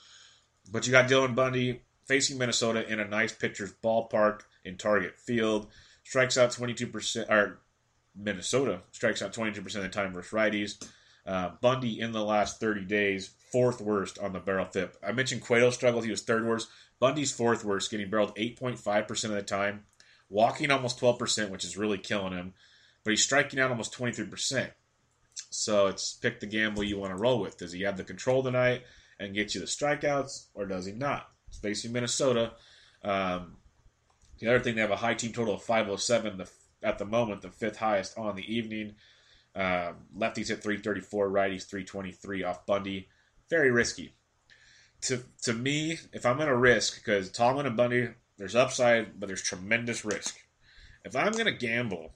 [0.71, 5.67] But you got Dylan Bundy facing Minnesota in a nice pitcher's ballpark in Target Field.
[6.05, 7.59] Strikes out 22%, or
[8.17, 10.89] Minnesota strikes out 22% of the time versus righties.
[11.27, 14.97] Uh, Bundy in the last 30 days, fourth worst on the barrel FIP.
[15.07, 16.69] I mentioned Cueto struggled, he was third worst.
[17.01, 19.85] Bundy's fourth worst, getting barreled 8.5% of the time,
[20.31, 22.55] walking almost 12%, which is really killing him
[23.05, 24.71] but he's striking out almost 23%.
[25.51, 27.59] So it's pick the gamble you want to roll with.
[27.59, 28.83] Does he have the control tonight
[29.19, 31.29] and get you the strikeouts, or does he not?
[31.49, 32.53] It's facing Minnesota.
[33.03, 33.57] Um,
[34.39, 36.49] the other thing, they have a high team total of 507 the,
[36.83, 38.95] at the moment, the fifth highest on the evening.
[39.55, 43.09] Um, lefties hit 334, righties 323 off Bundy.
[43.51, 44.15] Very risky.
[45.03, 49.27] To to me, if I'm going to risk, because Tomlin and Bundy, there's upside, but
[49.27, 50.37] there's tremendous risk.
[51.05, 52.13] If I'm going to gamble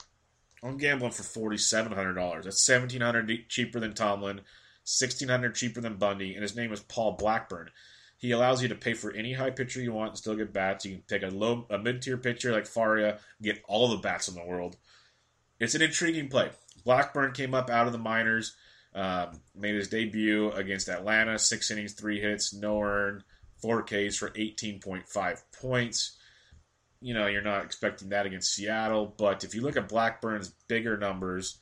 [0.63, 2.45] I'm gambling for forty seven hundred dollars.
[2.45, 4.41] That's seventeen hundred cheaper than Tomlin,
[4.83, 7.69] sixteen hundred cheaper than Bundy, and his name is Paul Blackburn.
[8.17, 10.85] He allows you to pay for any high pitcher you want and still get bats.
[10.85, 14.29] You can pick a low, a mid tier pitcher like Faria, get all the bats
[14.29, 14.77] in the world.
[15.59, 16.51] It's an intriguing play.
[16.85, 18.55] Blackburn came up out of the minors,
[18.95, 21.37] um, made his debut against Atlanta.
[21.37, 23.23] Six innings, three hits, no earned,
[23.57, 26.17] four Ks for 18.5 points.
[27.03, 30.97] You know, you're not expecting that against Seattle, but if you look at Blackburn's bigger
[30.97, 31.57] numbers,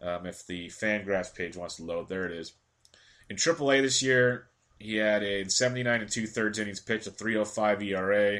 [0.00, 2.54] um, if the Fangraphs page wants to load, there it is.
[3.28, 4.48] In AAA this year,
[4.78, 8.38] he had a 79 and two thirds innings pitch, a 305 ERA,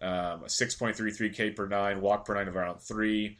[0.00, 3.38] um, a 6.33 K per nine, walk per nine of around three,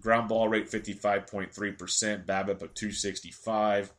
[0.00, 1.52] ground ball rate 55.3%,
[2.26, 3.92] BABIP at 265.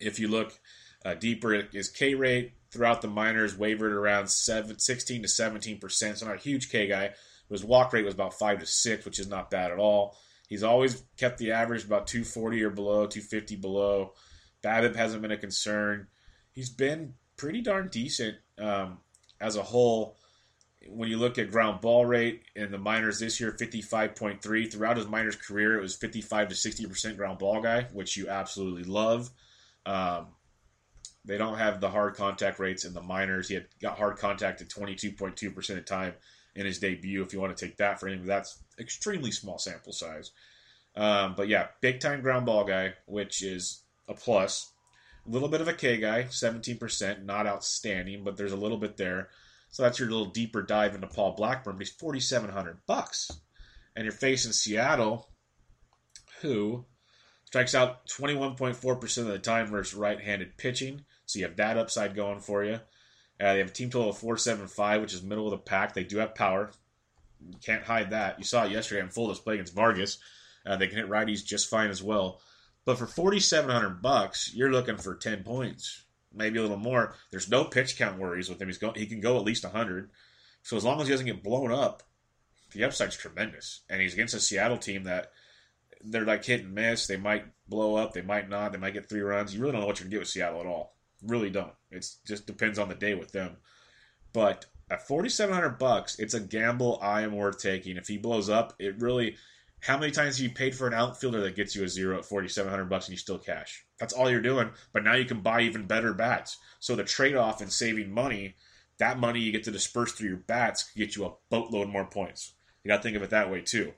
[0.00, 0.58] If you look
[1.04, 6.26] uh, deeper, his K rate throughout the minors wavered around seven, 16 to 17%, so
[6.26, 7.10] not a huge K guy.
[7.50, 10.18] His walk rate was about 5 to 6, which is not bad at all.
[10.48, 14.12] He's always kept the average about 240 or below, 250 below.
[14.62, 16.08] BABIP hasn't been a concern.
[16.52, 18.98] He's been pretty darn decent um,
[19.40, 20.16] as a whole.
[20.88, 24.72] When you look at ground ball rate in the minors this year, 55.3.
[24.72, 28.84] Throughout his minors career, it was 55 to 60% ground ball guy, which you absolutely
[28.84, 29.30] love.
[29.84, 30.28] Um,
[31.28, 33.48] they don't have the hard contact rates in the minors.
[33.48, 36.14] He had got hard contact at 22.2% of time
[36.56, 37.22] in his debut.
[37.22, 40.32] If you want to take that for him, that's extremely small sample size.
[40.96, 44.72] Um, but yeah, big time ground ball guy, which is a plus.
[45.26, 48.96] A little bit of a K guy, 17%, not outstanding, but there's a little bit
[48.96, 49.28] there.
[49.68, 53.30] So that's your little deeper dive into Paul Blackburn, but he's 4700 bucks.
[53.94, 55.28] And you're facing Seattle,
[56.40, 56.86] who
[57.44, 61.04] strikes out 21.4% of the time versus right-handed pitching.
[61.28, 62.80] So you have that upside going for you.
[63.40, 65.92] Uh, they have a team total of 475, which is middle of the pack.
[65.92, 66.70] They do have power.
[67.46, 68.38] You can't hide that.
[68.38, 70.18] You saw it yesterday on full display against Vargas.
[70.64, 72.40] Uh, they can hit righties just fine as well.
[72.86, 76.02] But for 4700 bucks, you're looking for 10 points,
[76.34, 77.14] maybe a little more.
[77.30, 78.68] There's no pitch count worries with him.
[78.68, 80.10] He's going, he can go at least 100.
[80.62, 82.02] So as long as he doesn't get blown up,
[82.72, 83.80] the upside's tremendous.
[83.90, 85.30] And he's against a Seattle team that
[86.02, 87.06] they're like hit and miss.
[87.06, 88.72] They might blow up, they might not.
[88.72, 89.54] They might get three runs.
[89.54, 90.94] You really don't know what you're going to get with Seattle at all.
[91.22, 91.72] Really don't.
[91.90, 93.56] It just depends on the day with them.
[94.32, 97.96] But at 4700 bucks, it's a gamble I am worth taking.
[97.96, 99.36] If he blows up, it really
[99.80, 102.24] how many times have you paid for an outfielder that gets you a zero at
[102.24, 103.84] 4700 bucks and you still cash?
[103.98, 106.58] That's all you're doing, but now you can buy even better bats.
[106.80, 108.56] So the trade-off in saving money,
[108.98, 112.06] that money you get to disperse through your bats can get you a boatload more
[112.06, 112.54] points.
[112.82, 113.92] You got to think of it that way too.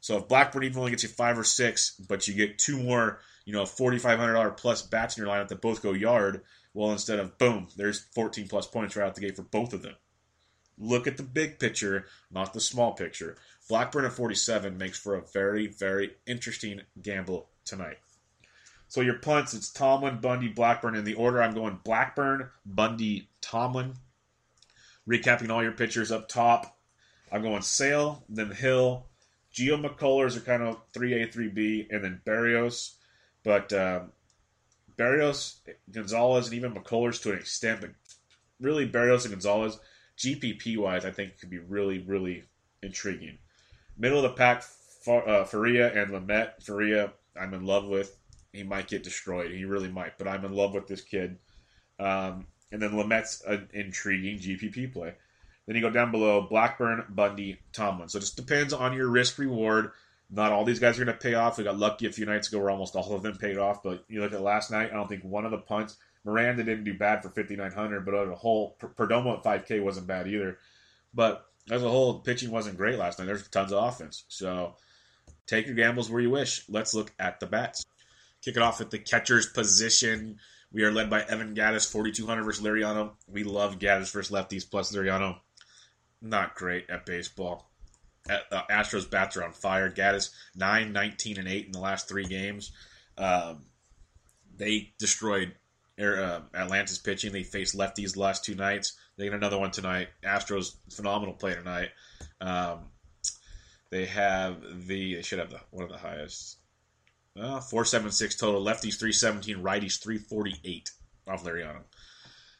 [0.00, 3.20] So if Blackburn even only gets you 5 or 6, but you get two more,
[3.44, 6.42] you know, $4500 plus bats in your lineup that both go yard,
[6.74, 9.82] well, instead of boom, there's 14 plus points right out the gate for both of
[9.82, 9.94] them.
[10.78, 13.36] Look at the big picture, not the small picture.
[13.68, 17.98] Blackburn at 47 makes for a very, very interesting gamble tonight.
[18.88, 20.94] So your punts, it's Tomlin, Bundy, Blackburn.
[20.94, 23.94] In the order I'm going Blackburn, Bundy, Tomlin.
[25.08, 26.78] Recapping all your pitchers up top.
[27.30, 29.06] I'm going Sale, then Hill.
[29.54, 32.94] Gio McCullers are kind of 3A, 3B, and then Berrios.
[33.42, 34.12] But um,
[34.96, 35.56] Berrios,
[35.90, 37.90] Gonzalez, and even McCullers to an extent, but
[38.60, 39.78] really Berrios and Gonzalez,
[40.18, 42.44] GPP wise, I think could be really, really
[42.82, 43.38] intriguing.
[43.98, 44.64] Middle of the pack,
[45.06, 46.62] uh, Faria and Lamet.
[46.62, 48.16] Faria, I'm in love with.
[48.52, 49.50] He might get destroyed.
[49.50, 51.38] He really might, but I'm in love with this kid.
[51.98, 55.14] Um, and then Lamet's an intriguing GPP play.
[55.66, 58.08] Then you go down below Blackburn, Bundy, Tomlin.
[58.08, 59.92] So it just depends on your risk reward.
[60.34, 61.58] Not all these guys are going to pay off.
[61.58, 63.82] We got lucky a few nights ago where almost all of them paid off.
[63.82, 65.96] But you look at last night, I don't think one of the punts.
[66.24, 70.26] Miranda didn't do bad for 5,900, but as a whole, Perdomo at 5K wasn't bad
[70.26, 70.58] either.
[71.12, 73.26] But as a whole, pitching wasn't great last night.
[73.26, 74.24] There's tons of offense.
[74.28, 74.76] So
[75.46, 76.64] take your gambles where you wish.
[76.66, 77.84] Let's look at the bats.
[78.40, 80.38] Kick it off at the catcher's position.
[80.72, 83.10] We are led by Evan Gattis, 4,200 versus Liriano.
[83.28, 85.40] We love Gattis versus lefties plus Liriano.
[86.22, 87.71] Not great at baseball.
[88.30, 89.90] Uh, Astros bats are on fire.
[89.90, 92.72] Gattis 9, 19, and 8 in the last three games.
[93.18, 93.64] Um,
[94.56, 95.54] they destroyed
[96.00, 97.32] uh, Atlanta's pitching.
[97.32, 98.94] They faced lefties last two nights.
[99.16, 100.08] They get another one tonight.
[100.24, 101.90] Astros phenomenal play tonight.
[102.40, 102.86] Um,
[103.90, 106.58] they have the they should have the one of the highest.
[107.38, 108.64] Uh, four seven six total.
[108.64, 109.58] Lefties three seventeen.
[109.58, 110.90] Righties three forty eight
[111.28, 111.82] off Liriano.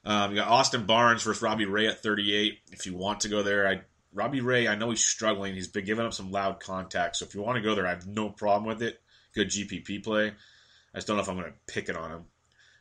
[0.05, 2.59] Um, you got Austin Barnes versus Robbie Ray at thirty eight.
[2.71, 3.81] If you want to go there, I
[4.13, 4.69] Robbie Ray.
[4.69, 5.55] I know he's struggling.
[5.55, 7.17] He's been giving up some loud contact.
[7.17, 9.01] So if you want to go there, I have no problem with it.
[9.35, 10.33] Good GPP play.
[10.95, 12.25] I just don't know if I'm going to pick it on him.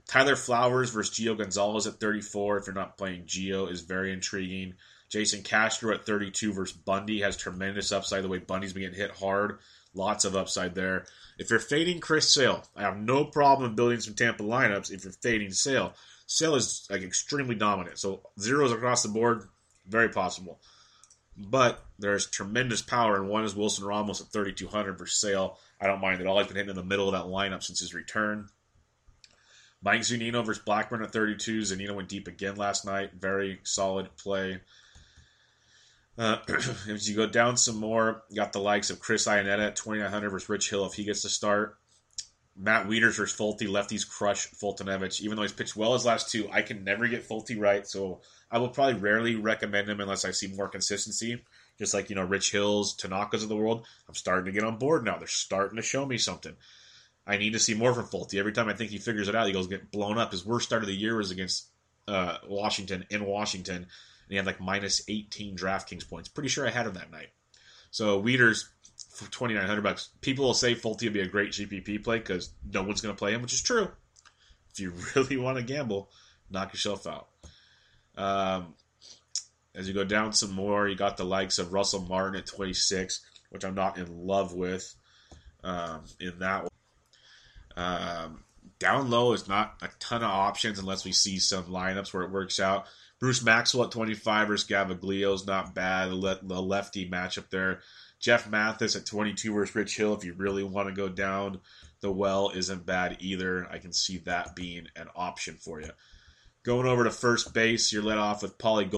[0.07, 2.57] Tyler Flowers versus Gio Gonzalez at 34.
[2.57, 4.73] If you're not playing Gio, is very intriguing.
[5.09, 8.23] Jason Castro at 32 versus Bundy has tremendous upside.
[8.23, 9.59] The way Bundy's been getting hit hard,
[9.93, 11.05] lots of upside there.
[11.37, 14.91] If you're fading Chris Sale, I have no problem building some Tampa lineups.
[14.91, 15.93] If you're fading Sale,
[16.27, 17.99] Sale is like extremely dominant.
[17.99, 19.49] So zeros across the board,
[19.87, 20.59] very possible.
[21.49, 25.57] But there's tremendous power, and one is Wilson Ramos at 3,200 versus Sale.
[25.79, 26.37] I don't mind at all.
[26.37, 28.49] He's been hitting in the middle of that lineup since his return.
[29.81, 31.61] Mike Zunino versus Blackburn at 32.
[31.61, 33.13] Zunino went deep again last night.
[33.13, 34.61] Very solid play.
[36.17, 36.37] Uh,
[36.89, 40.49] as you go down some more, got the likes of Chris Iannetta at 2,900 versus
[40.49, 41.77] Rich Hill if he gets to start.
[42.55, 43.67] Matt Wieters versus Folty.
[43.67, 45.21] Lefties crush Foltynewicz.
[45.21, 48.21] Even though he's pitched well his last two, I can never get Folty right, so
[48.49, 51.43] I will probably rarely recommend him unless I see more consistency.
[51.79, 53.85] Just like, you know, Rich Hills, Tanakas of the world.
[54.07, 55.17] I'm starting to get on board now.
[55.17, 56.55] They're starting to show me something.
[57.25, 58.39] I need to see more from Folty.
[58.39, 60.31] Every time I think he figures it out, he goes get blown up.
[60.31, 61.67] His worst start of the year was against
[62.07, 63.87] uh, Washington in Washington, and
[64.29, 66.29] he had like minus 18 DraftKings points.
[66.29, 67.29] Pretty sure I had him that night.
[67.91, 68.65] So Wieters
[69.13, 70.09] for 2900 bucks.
[70.21, 73.19] People will say Folty would be a great GPP play because no one's going to
[73.19, 73.89] play him, which is true.
[74.71, 76.09] If you really want to gamble,
[76.49, 77.27] knock yourself out.
[78.17, 78.73] Um,
[79.75, 83.21] as you go down some more, you got the likes of Russell Martin at 26,
[83.49, 84.93] which I'm not in love with
[85.63, 86.71] um, in that one.
[87.77, 88.43] Um,
[88.79, 92.31] down low is not a ton of options unless we see some lineups where it
[92.31, 92.87] works out.
[93.19, 96.09] Bruce Maxwell at 25 versus Gaviglio is not bad.
[96.09, 97.81] The lefty matchup there.
[98.21, 101.59] Jeff Mathis at 22 versus Rich Hill, if you really want to go down
[102.01, 103.67] the well, isn't bad either.
[103.69, 105.89] I can see that being an option for you.
[106.63, 108.95] Going over to first base, you're led off with Paulie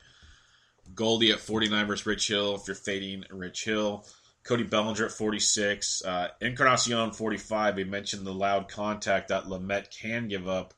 [0.94, 4.06] Goldie at 49 versus Rich Hill, if you're fading Rich Hill.
[4.44, 6.04] Cody Bellinger at 46.
[6.04, 7.76] Uh, Encarnacion 45.
[7.76, 10.74] We mentioned the loud contact that Lamet can give up.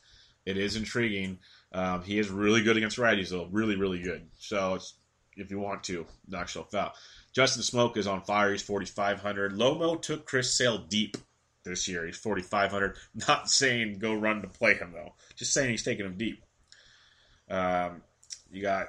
[0.46, 1.40] It is intriguing.
[1.72, 3.50] Um, he is really good against righties, though.
[3.52, 4.28] Really, really good.
[4.38, 4.78] So
[5.36, 6.94] if you want to, knock yourself out.
[7.34, 8.52] Justin Smoak is on fire.
[8.52, 9.54] He's 4,500.
[9.54, 11.18] Lomo took Chris Sale deep
[11.64, 12.06] this year.
[12.06, 12.98] He's 4,500.
[13.28, 15.14] Not saying go run to play him, though.
[15.36, 16.44] Just saying he's taking him deep.
[17.50, 18.02] Um,
[18.52, 18.88] you got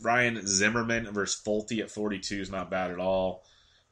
[0.00, 3.44] Ryan Zimmerman versus Folty at 42 is not bad at all.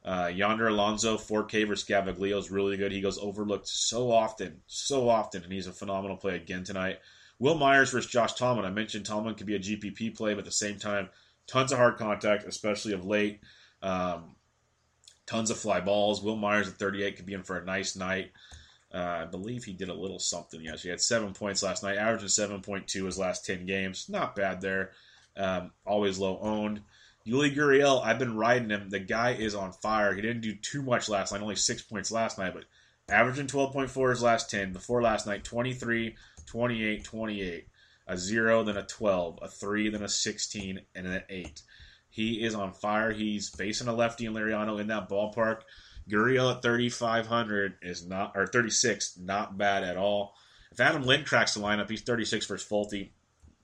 [0.04, 2.92] Uh, Yonder Alonso, 4K versus Gaviglio is really good.
[2.92, 6.98] He goes overlooked so often, so often, and he's a phenomenal play again tonight.
[7.38, 8.64] Wil Myers versus Josh Tomlin.
[8.64, 11.08] I mentioned Tomlin could be a GPP play, but at the same time,
[11.48, 13.40] tons of hard contact, especially of late.
[13.82, 14.36] Um,
[15.26, 16.22] tons of fly balls.
[16.22, 18.30] Wil Myers at 38 could be in for a nice night.
[18.94, 20.82] Uh, I believe he did a little something yesterday.
[20.82, 24.08] He had seven points last night, averaging 7.2 his last 10 games.
[24.08, 24.92] Not bad there.
[25.36, 26.82] Um, always low owned.
[27.26, 28.88] Yuli Gurriel, I've been riding him.
[28.88, 30.14] The guy is on fire.
[30.14, 32.64] He didn't do too much last night, only six points last night, but
[33.10, 34.72] averaging 12.4 his last 10.
[34.72, 37.68] Before last night, 23, 28, 28
[38.08, 41.62] a zero, then a 12, a three, then a 16, and an eight.
[42.08, 43.12] He is on fire.
[43.12, 45.60] He's facing a lefty in Liriano in that ballpark.
[46.10, 50.34] Gurriel at 3,500 is not, or 36, not bad at all.
[50.72, 53.10] If Adam Lind cracks the lineup, he's 36 versus Folty.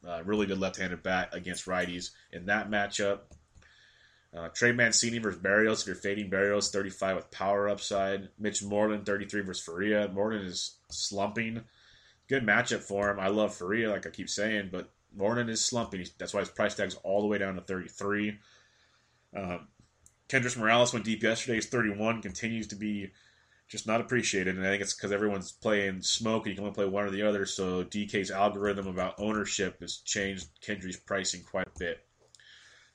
[0.07, 3.21] Uh, really good left-handed bat against righties in that matchup.
[4.37, 5.81] Uh, Trey Mancini versus Berrios.
[5.81, 8.29] If you're fading Berrios, 35 with power upside.
[8.39, 10.09] Mitch Moreland, 33 versus Faria.
[10.09, 11.63] Moreland is slumping
[12.29, 13.21] good matchup for him.
[13.21, 16.05] I love Faria, like I keep saying, but Moreland is slumping.
[16.19, 18.39] That's why his price tag's all the way down to 33.
[19.37, 19.69] Um,
[20.29, 21.57] Kendrys Morales went deep yesterday.
[21.57, 23.11] He's 31, continues to be
[23.69, 24.57] just not appreciated.
[24.57, 27.11] And I think it's because everyone's playing Smoak and you can only play one or
[27.11, 27.47] the other.
[27.47, 32.05] So DK's algorithm about ownership has changed Kendry's pricing quite a bit.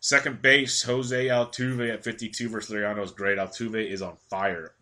[0.01, 3.37] Second base, Jose Altuve at 52 versus Liriano is great.
[3.37, 4.73] Altuve is on fire.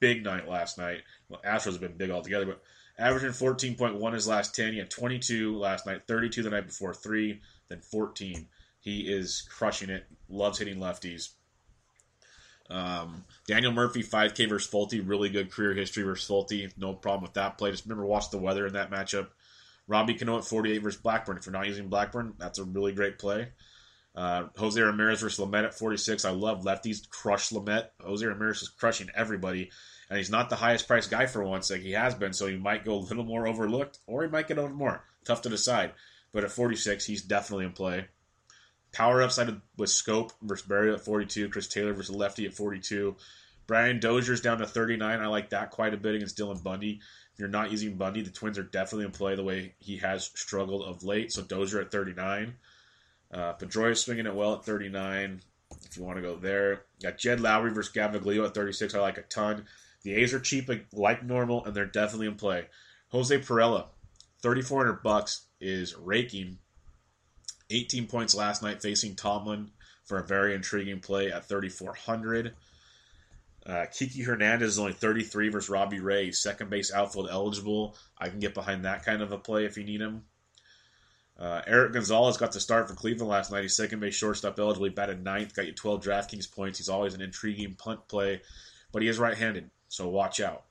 [0.00, 1.02] Big night last night.
[1.28, 2.62] Well, Astros have been big altogether, but
[2.98, 4.72] averaging 14.1 his last 10.
[4.72, 8.46] He had 22 last night, 32 the night before, 3, then 14.
[8.80, 10.04] He is crushing it.
[10.28, 11.30] Loves hitting lefties.
[12.70, 15.00] Um, Daniel Murphy, 5K versus Folty.
[15.06, 16.70] Really good career history versus Folty.
[16.76, 17.70] No problem with that play.
[17.70, 19.28] Just remember, watch the weather in that matchup.
[19.86, 21.36] Robbie Cano at 48 versus Blackburn.
[21.36, 23.48] If you're not using Blackburn, that's a really great play.
[24.14, 26.24] Uh, Jose Ramirez versus Lamet at 46.
[26.24, 27.08] I love lefties.
[27.08, 27.88] Crush Lamet.
[28.00, 29.70] Jose Ramirez is crushing everybody
[30.08, 32.56] and he's not the highest priced guy for once like he has been, so he
[32.56, 35.04] might go a little more overlooked, or he might get over more.
[35.24, 35.92] Tough to decide.
[36.32, 38.06] But at 46, he's definitely in play.
[38.92, 41.48] Power upside with Schoop versus Barry at 42.
[41.48, 43.16] Chris Taylor versus Lefty at 42.
[43.66, 45.20] Brian Dozier's down to 39.
[45.20, 47.00] I like that quite a bit against Dylan Bundy.
[47.32, 50.30] If you're not using Bundy, the Twins are definitely in play the way he has
[50.34, 51.32] struggled of late.
[51.32, 52.54] So Dozier at 39.
[53.32, 55.40] Uh, Pedroia swinging it well at 39.
[55.84, 58.94] If you want to go there, got Jed Lowrie versus Gavin Gaviglio at 36.
[58.94, 59.64] I like a ton.
[60.04, 62.66] The A's are cheap like normal, and they're definitely in play.
[63.08, 63.86] Jose Pirela,
[64.42, 66.58] 3400 bucks is raking.
[67.70, 69.70] 18 points last night facing Tomlin
[70.04, 72.54] for a very intriguing play at 3400.
[73.66, 77.96] Uh, Kiki Hernandez is only 33 versus Robbie Ray, second base outfield eligible.
[78.18, 80.24] I can get behind that kind of a play if you need him.
[81.38, 83.62] Uh, Erik Gonzalez got the start for Cleveland last night.
[83.62, 84.84] He's second base shortstop eligible.
[84.84, 86.78] He batted ninth, got you 12 DraftKings points.
[86.78, 88.42] He's always an intriguing punt play,
[88.92, 90.64] but he is right handed, so watch out.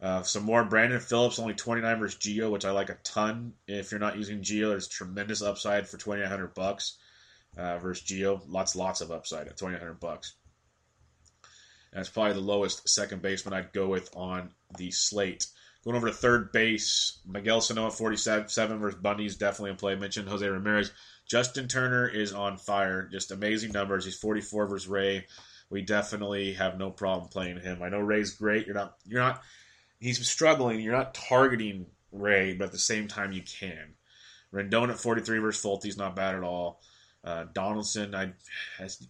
[0.00, 3.54] Uh, some more Brandon Phillips, only 29 versus Gio, which I like a ton.
[3.66, 6.98] If you're not using Gio, there's tremendous upside for 2,900 bucks
[7.56, 8.42] uh, versus Gio.
[8.46, 10.34] Lots, lots of upside at 2,900 bucks.
[11.94, 15.46] That's probably the lowest second baseman I'd go with on the slate.
[15.82, 19.92] Going over to third base, Miguel Sano at 47 versus Bundy is definitely in play.
[19.92, 20.92] I mentioned Jose Ramirez.
[21.26, 23.08] Justin Turner is on fire.
[23.10, 24.04] Just amazing numbers.
[24.04, 25.26] He's 44 versus Ray.
[25.70, 27.82] We definitely have no problem playing him.
[27.82, 28.66] I know Ray's great.
[28.66, 28.96] You're not.
[29.04, 29.42] You're not.
[29.98, 30.80] He's struggling.
[30.80, 33.94] You're not targeting Ray, but at the same time you can.
[34.52, 36.80] Rendon at 43 versus Folty's not bad at all.
[37.24, 38.32] Uh, Donaldson, I,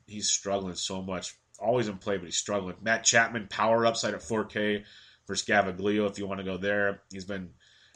[0.07, 1.35] he's struggling so much.
[1.59, 2.77] Always in play, but he's struggling.
[2.81, 4.85] Matt Chapman, power upside at 4K
[5.27, 7.03] versus Gaviglio if you want to go there.
[7.11, 7.51] He's been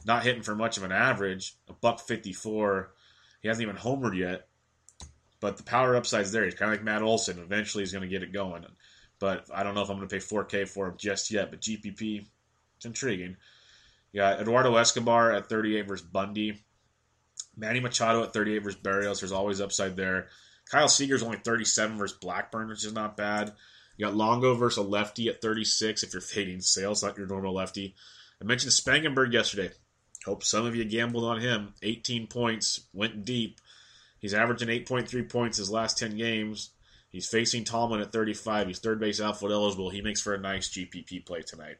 [0.05, 2.91] not hitting for much of an average, a buck 54.
[3.41, 4.47] He hasn't even homered yet,
[5.41, 6.45] but the power upside's there.
[6.45, 7.39] He's kind of like Matt Olson.
[7.39, 8.65] Eventually, he's going to get it going.
[9.19, 11.49] But I don't know if I'm going to pay 4K for him just yet.
[11.49, 12.25] But GPP,
[12.77, 13.35] it's intriguing.
[14.13, 16.63] You got Eduardo Escobar at 38 versus Bundy.
[17.57, 19.19] Manny Machado at 38 versus Berrios.
[19.19, 20.29] There's always upside there.
[20.69, 23.51] Kyle Seager's only 37 versus Blackburn, which is not bad.
[23.97, 27.53] You got Longo versus a lefty at 36 if you're fading sales, not your normal
[27.53, 27.95] lefty.
[28.41, 29.71] I mentioned Spangenberg yesterday.
[30.25, 31.73] Hope some of you gambled on him.
[31.81, 33.59] 18 points, went deep.
[34.21, 36.69] He's averaging 8.3 points his last 10 games.
[37.09, 38.67] He's facing Tomlin at 35.
[38.67, 39.89] He's third base outfield eligible.
[39.89, 41.77] He makes for a nice GPP play tonight.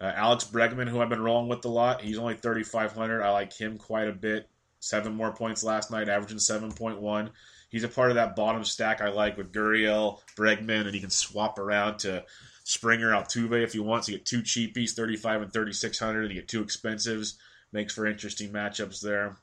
[0.00, 3.22] Uh, Alex Bregman, who I've been rolling with a lot, he's only 3,500.
[3.22, 4.48] I like him quite a bit.
[4.80, 7.30] Seven more points last night, averaging 7.1.
[7.68, 11.10] He's a part of that bottom stack I like with Gurriel, Bregman, and he can
[11.10, 12.24] swap around to
[12.62, 14.08] Springer, Altuve if he wants.
[14.08, 16.30] You get two cheapies, 35 and 3,600.
[16.30, 17.34] You get two expensives.
[17.72, 19.36] Makes for interesting matchups there,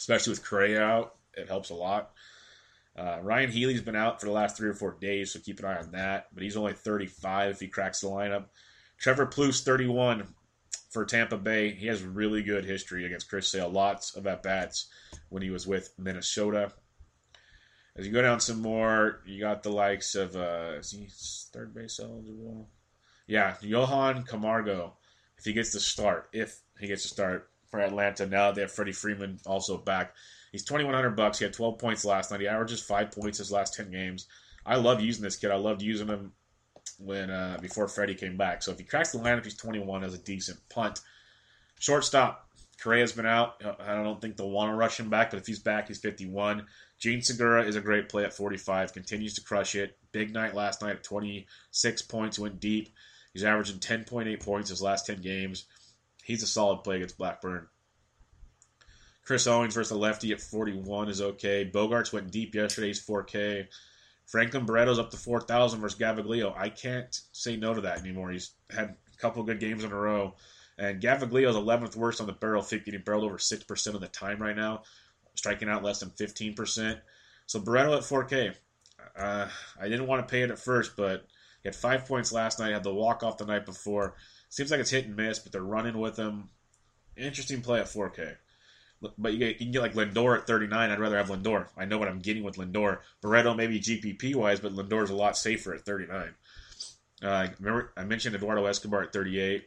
[0.00, 1.14] especially with Correa out.
[1.34, 2.12] It helps a lot.
[2.96, 5.66] Uh, Ryan Healy's been out for the last three or four days, so keep an
[5.66, 6.28] eye on that.
[6.32, 8.46] But he's only 35 if he cracks the lineup.
[8.98, 10.26] Trevor Plouffe, 31
[10.90, 11.72] for Tampa Bay.
[11.72, 13.68] He has really good history against Chris Sale.
[13.68, 14.88] Lots of at bats
[15.28, 16.72] when he was with Minnesota.
[17.94, 21.08] As you go down some more, you got the likes of uh, is he
[21.52, 22.70] third base eligible?
[23.26, 24.94] Yeah, Johan Camargo.
[25.36, 28.72] If he gets the start, if he gets to start for Atlanta, now they have
[28.72, 30.14] Freddie Freeman also back.
[30.52, 31.38] He's twenty one hundred bucks.
[31.38, 32.40] He had twelve points last night.
[32.40, 34.26] He averages five points his last ten games.
[34.66, 35.50] I love using this kid.
[35.50, 36.32] I loved using him
[36.98, 38.62] when uh, before Freddie came back.
[38.62, 41.00] So if he cracks the lineup, he's twenty one as a decent punt.
[41.78, 42.50] Shortstop,
[42.80, 43.62] Correa's been out.
[43.80, 46.66] I don't think they'll want to rush him back, but if he's back, he's 51.
[46.98, 49.96] Jean Segura is a great play at 45, continues to crush it.
[50.12, 52.90] Big night last night at 26 points, went deep.
[53.32, 55.66] He's averaging 10.8 points his last 10 games.
[56.30, 57.66] He's a solid play against Blackburn.
[59.24, 61.70] Chris Owings versus the lefty at 41 is okay.
[61.72, 62.88] Bogaerts went deep yesterday.
[62.88, 63.66] He's 4K.
[64.26, 66.56] Franklin Barreto's up to 4,000 versus Gaviglio.
[66.56, 68.30] I can't say no to that anymore.
[68.30, 70.34] He's had a couple good games in a row.
[70.78, 74.56] And Gaviglio's 11th worst on the barrel, getting barreled over 6% of the time right
[74.56, 74.82] now
[75.34, 77.00] striking out less than 15%.
[77.46, 78.54] So Barreto at 4K.
[79.16, 79.48] Uh,
[79.80, 81.26] I didn't want to pay it at first, but
[81.62, 84.14] he had five points last night, had the walk off the night before.
[84.50, 86.50] Seems like it's hit and miss, but they're running with him.
[87.16, 88.36] Interesting play at 4K.
[89.16, 90.90] But you, get, you can get like Lindor at 39.
[90.90, 91.68] I'd rather have Lindor.
[91.76, 92.98] I know what I'm getting with Lindor.
[93.22, 96.34] Barreto maybe GPP wise, but Lindor's a lot safer at 39.
[97.22, 99.66] Uh, remember, I mentioned Eduardo Escobar at 38.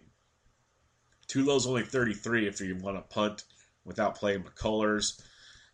[1.28, 3.44] Tulo's only 33 if you want to punt
[3.86, 5.20] without playing McCullers.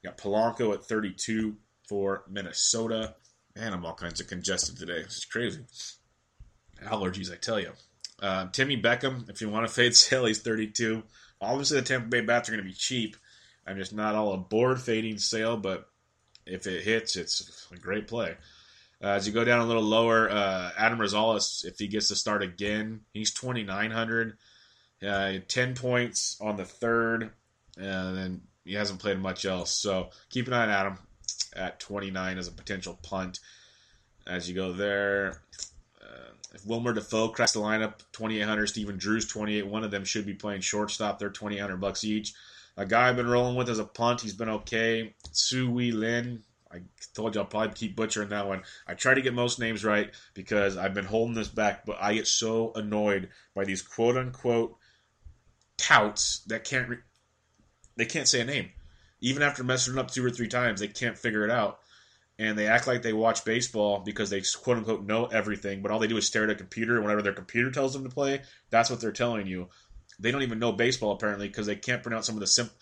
[0.01, 1.57] You got Polanco at 32
[1.87, 3.15] for Minnesota.
[3.55, 4.99] Man, I'm all kinds of congested today.
[4.99, 5.65] Is crazy.
[6.83, 7.73] Allergies, I tell you.
[8.21, 11.03] Uh, Timmy Beckham, if you want to fade Sale, he's 32.
[11.41, 13.15] Obviously, the Tampa Bay bats are going to be cheap.
[13.65, 15.87] I'm just not all aboard fading Sale, but
[16.45, 18.35] if it hits, it's a great play.
[19.01, 22.15] Uh, as you go down a little lower, uh, Adam Rosales, if he gets to
[22.15, 24.37] start again, he's 2,900.
[25.05, 27.31] Uh, 10 points on the third,
[27.77, 29.71] and then he hasn't played much else.
[29.71, 30.97] So keep an eye on Adam
[31.55, 33.39] at 29 as a potential punt.
[34.27, 35.41] As you go there,
[36.01, 38.67] uh, if Wilmer Difo cracks the lineup, 2,800.
[38.67, 39.67] Stephen Drew's 28.
[39.67, 41.19] One of them should be playing shortstop.
[41.19, 42.33] They're 2,800 bucks each.
[42.77, 44.21] A guy I've been rolling with as a punt.
[44.21, 45.13] He's been okay.
[45.33, 46.43] Tzu Wei Lin.
[46.71, 46.81] I
[47.15, 48.61] told you I'll probably keep butchering that one.
[48.87, 52.13] I try to get most names right because I've been holding this back, but I
[52.13, 54.77] get so annoyed by these quote unquote
[55.77, 56.97] touts that can't re-
[57.95, 58.69] they can't say a name.
[59.19, 61.79] Even after messing it up two or three times, they can't figure it out.
[62.39, 65.99] And they act like they watch baseball because they quote unquote know everything, but all
[65.99, 68.41] they do is stare at a computer and whatever their computer tells them to play,
[68.71, 69.67] that's what they're telling you.
[70.19, 72.75] They don't even know baseball apparently because they can't pronounce some of the simple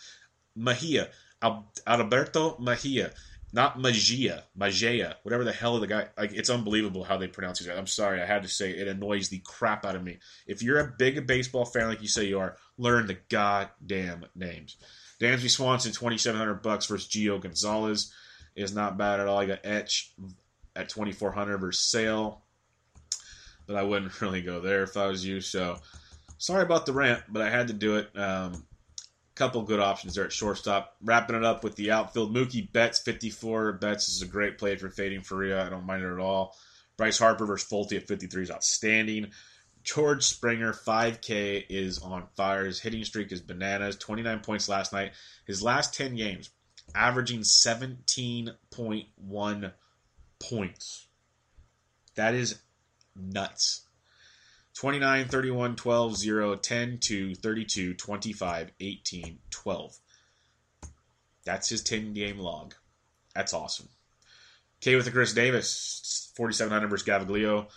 [0.55, 1.09] Mejia,
[1.41, 3.11] Al- Alberto Mejia,
[3.53, 6.07] not Magia, Magia, whatever the hell the guy.
[6.17, 7.69] Like it's unbelievable how they pronounce these.
[7.69, 10.17] I'm sorry, I had to say it annoys the crap out of me.
[10.45, 14.77] If you're a big baseball fan like you say you are, learn the goddamn names.
[15.19, 18.13] Dansby Swanson, 2,700 bucks versus Gio Gonzalez
[18.57, 19.41] is not bad at all.
[19.41, 20.13] You got Etch
[20.75, 22.41] at 2,400 versus Sale,
[23.65, 25.39] but I wouldn't really go there if I was you.
[25.39, 25.77] So
[26.37, 28.09] sorry about the rant, but I had to do it.
[28.17, 28.63] Um,
[29.37, 30.95] couple good options there at shortstop.
[31.03, 33.73] Wrapping it up with the outfield, Mookie Betts, 54.
[33.73, 35.63] Betts is a great play for fading Faria.
[35.63, 36.55] I don't mind it at all.
[36.97, 39.27] Bryce Harper versus Folty at 53 is outstanding.
[39.83, 42.65] George Springer, 5K, is on fire.
[42.65, 43.95] His hitting streak is bananas.
[43.95, 45.13] 29 points last night.
[45.45, 46.49] His last 10 games,
[46.95, 49.73] averaging 17.1
[50.39, 51.07] points.
[52.15, 52.59] That is
[53.15, 53.83] nuts.
[54.75, 59.97] 29, 31, 12, 0, 10, 2, 32, 25, 18, 12.
[61.45, 62.75] That's his 10 game log.
[63.33, 63.89] That's awesome.
[64.81, 67.67] K with the Chris Davis, 4,700 versus Gaviglio.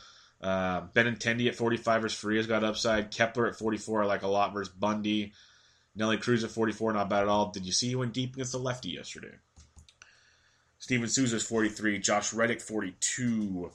[0.43, 3.11] Uh, Benintendi at 45 versus Faria's got upside.
[3.11, 5.33] Kepler at 44, I like a lot versus Bundy.
[5.95, 7.51] Nelly Cruz at 44, not bad at all.
[7.51, 9.35] Did you see he went deep against the lefty yesterday?
[10.79, 11.99] Steven Souza's 43.
[11.99, 13.71] Josh Reddick, 42.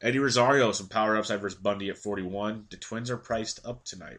[0.00, 2.66] Eddie Rosario, some power upside versus Bundy at 41.
[2.70, 4.18] The Twins are priced up tonight.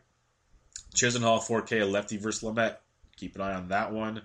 [0.96, 2.78] Chisenhall, 4K, a lefty versus Lamet.
[3.18, 4.22] Keep an eye on that one.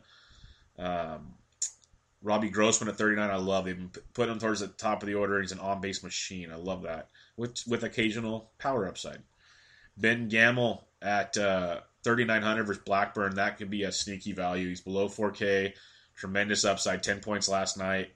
[0.79, 1.35] Um,
[2.23, 3.91] Robbie Grossman at 39, I love him.
[4.15, 5.41] Put him towards the top of the order.
[5.41, 6.51] He's an on base machine.
[6.51, 7.09] I love that.
[7.37, 9.23] With, with occasional power upside.
[9.97, 13.35] Ben Gamel at uh, 3,900 versus Blackburn.
[13.37, 14.69] That could be a sneaky value.
[14.69, 15.73] He's below 4K.
[16.17, 17.03] Tremendous upside.
[17.03, 18.11] 10 points last night.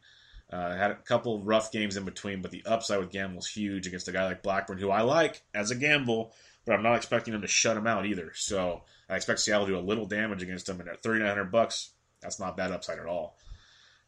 [0.52, 4.08] Uh, had a couple rough games in between, but the upside with Gamel's huge against
[4.08, 6.34] a guy like Blackburn, who I like as a gamble,
[6.66, 8.32] but I'm not expecting him to shut him out either.
[8.34, 11.92] So I expect Seattle to do a little damage against him, and at 3,900 bucks,
[12.20, 13.38] that's not bad upside at all.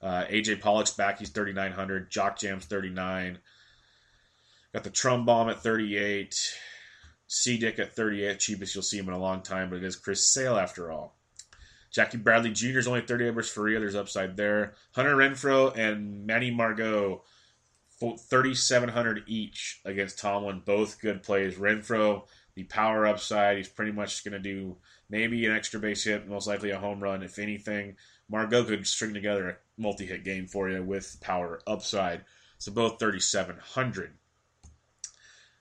[0.02, 2.10] Uh, AJ Pollock's back; he's 3,900.
[2.10, 3.38] Jock Jam's 39.
[4.74, 6.58] Got the Trum Bomb at 38.
[7.26, 9.96] C Dick at 38, cheapest you'll see him in a long time, but it is
[9.96, 11.16] Chris Sale after all.
[11.90, 12.78] Jackie Bradley Jr.
[12.78, 13.78] is only 30 versus Faria.
[13.78, 14.74] There's upside there.
[14.92, 17.22] Hunter Renfroe and Manny Margot,
[18.00, 20.62] 3,700 each against Tomlin.
[20.64, 21.54] Both good plays.
[21.54, 22.24] Renfroe,
[22.56, 23.58] the power upside.
[23.58, 24.76] He's pretty much going to do
[25.08, 27.96] maybe an extra base hit, most likely a home run, if anything.
[28.28, 32.24] Margot could string together a multi hit game for you with power upside.
[32.58, 34.14] So both 3,700.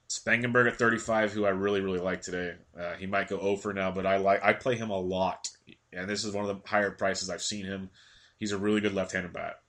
[0.10, 2.56] Spangenberg at 35, who I really, really like today.
[2.80, 5.50] Uh, he might go over now, but I like I play him a lot
[5.96, 7.90] and this is one of the higher prices I've seen him.
[8.38, 9.60] He's a really good left-handed bat.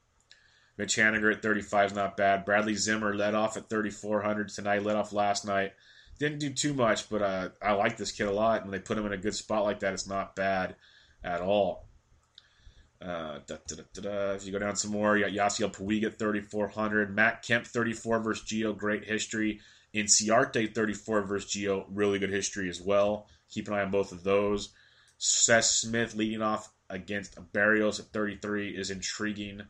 [0.77, 2.45] Mitch Haniger at 35 is not bad.
[2.45, 4.83] Bradley Zimmer led off at 3,400 tonight.
[4.83, 5.73] Led off last night.
[6.19, 8.65] Didn't do too much, but uh, I like this kid a lot.
[8.65, 10.75] And they put him in a good spot like that, it's not bad
[11.23, 11.87] at all.
[13.01, 16.19] Uh, da, da, da, if you go down some more, you got Yasiel Puig at
[16.19, 17.15] 3,400.
[17.15, 18.77] Matt Kemp 34 versus Gio.
[18.77, 19.61] great history.
[19.95, 23.29] Inciarte 34 versus Gio, really good history as well.
[23.51, 24.71] Keep an eye on both of those.
[25.19, 29.63] Seth Smith leading off against Berrios at 33 is intriguing.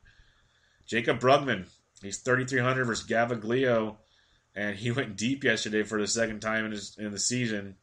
[0.88, 1.66] Jaycob Brugman,
[2.02, 3.96] he's 3,300 versus Gaviglio,
[4.54, 7.76] and he went deep yesterday for the second time in, his, in the season.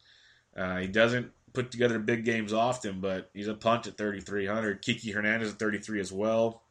[0.55, 4.81] Uh, he doesn't put together big games often, but he's a punch at 3,300.
[4.81, 6.63] Kiki Hernandez at 33 as well.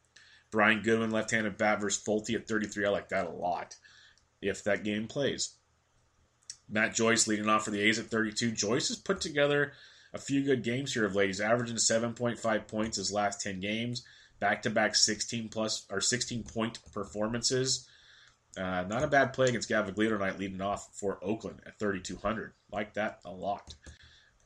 [0.51, 2.85] Brian Goodwin, left-handed bat versus Folty at 33.
[2.85, 3.77] I like that a lot
[4.41, 5.55] if that game plays.
[6.71, 8.51] Matt Joyce leading off for the A's at 32.
[8.51, 9.73] Joyce has put together
[10.13, 11.27] a few good games here of late.
[11.27, 14.03] He's averaging 7.5 points his last 10 games,
[14.39, 17.87] back to back 16 plus or 16 point performances.
[18.57, 22.53] Uh, not a bad play against Gaviglio tonight, leading off for Oakland at 3,200.
[22.71, 23.75] Like that a lot.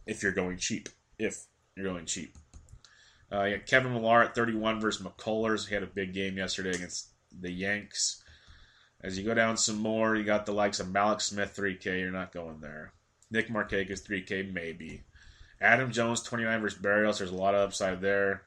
[0.06, 1.46] If you're going cheap, if
[1.76, 2.38] you're going cheap.
[3.32, 5.68] Uh, Kevin Millar at 31 versus McCullers.
[5.68, 8.24] He had a big game yesterday against the Yanks.
[9.02, 12.00] As you go down some more, you got the likes of Mallex Smith 3K.
[12.00, 12.94] You're not going there.
[13.30, 15.04] Nick Markakis 3K maybe.
[15.62, 17.18] Adam Jones, 29 versus Berrios.
[17.18, 18.44] There's a lot of upside there.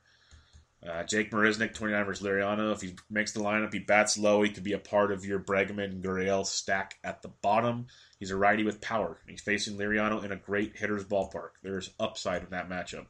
[0.86, 2.72] Uh, Jake Marisnick, 29 versus Liriano.
[2.72, 4.42] If he makes the lineup, he bats low.
[4.42, 7.86] He could be a part of your Bregman Gurriel stack at the bottom.
[8.20, 9.18] He's a righty with power.
[9.26, 11.50] He's facing Liriano in a great hitter's ballpark.
[11.62, 13.06] There's upside in that matchup.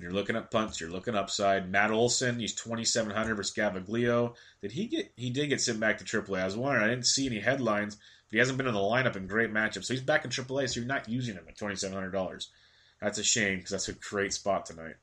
[0.00, 1.70] You're looking at punts, you're looking upside.
[1.70, 4.34] Matt Olson, he's 2,700 versus Gaviglio.
[4.62, 5.12] Did he get?
[5.16, 6.40] He did get sent back to AAA.
[6.40, 6.84] I was wondering.
[6.84, 7.98] I didn't see any headlines.
[8.30, 10.70] He hasn't been in the lineup in great matchups, so he's back in AAA.
[10.70, 12.48] So you're not using him at twenty seven hundred dollars.
[13.02, 14.94] That's a shame because that's a great spot tonight.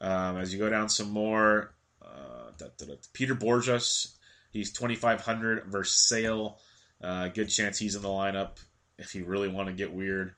[0.00, 1.72] Um, as you go down some more,
[2.02, 4.16] uh, da, da, da, Peter Bourjos,
[4.50, 6.58] he's twenty five hundred versus Sale.
[7.00, 8.56] Uh, good chance he's in the lineup
[8.98, 10.34] if you really want to get weird.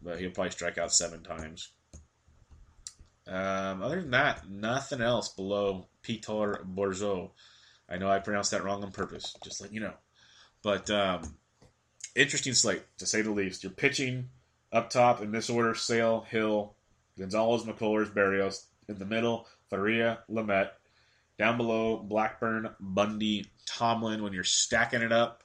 [0.00, 1.70] but he'll probably strike out seven times.
[3.28, 7.30] Um, other than that, nothing else below Peter Bourgeau.
[7.88, 9.94] I know I pronounced that wrong on purpose, just let you know.
[10.62, 11.36] But um,
[12.14, 13.62] interesting slate, to say the least.
[13.62, 14.30] You're pitching
[14.72, 16.74] up top in this order Sale, Hill,
[17.18, 18.64] Gonzalez, McCullers, Berrios.
[18.88, 20.70] In the middle, Faria, Lamet.
[21.38, 24.22] Down below, Blackburn, Bundy, Tomlin.
[24.22, 25.42] When you're stacking it up,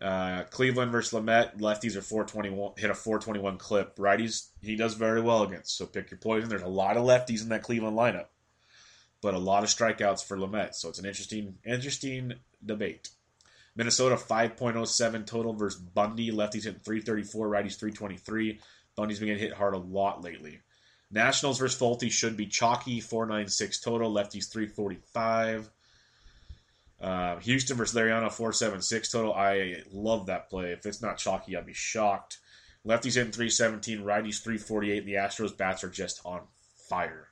[0.00, 3.96] uh, Cleveland versus Lamet, lefties are 421, hit a 421 clip.
[3.96, 5.76] Righties, he does very well against.
[5.76, 6.48] So pick your poison.
[6.48, 8.26] There's a lot of lefties in that Cleveland lineup,
[9.20, 10.74] but a lot of strikeouts for Lamet.
[10.74, 12.34] So it's an interesting, interesting
[12.64, 13.10] debate.
[13.76, 16.30] Minnesota 5.07 total versus Bundy.
[16.30, 18.58] Lefties hit 334, righties 323.
[18.96, 20.60] Bundy's been getting hit hard a lot lately.
[21.10, 24.12] Nationals versus Folty should be chalky 496 total.
[24.12, 25.70] Lefties 345.
[27.00, 29.32] Uh, Houston versus Liriano 476 total.
[29.32, 30.72] I love that play.
[30.72, 32.38] If it's not chalky, I'd be shocked.
[32.86, 35.04] Lefties in 317, righties 348.
[35.04, 36.42] The Astros bats are just on
[36.88, 37.28] fire.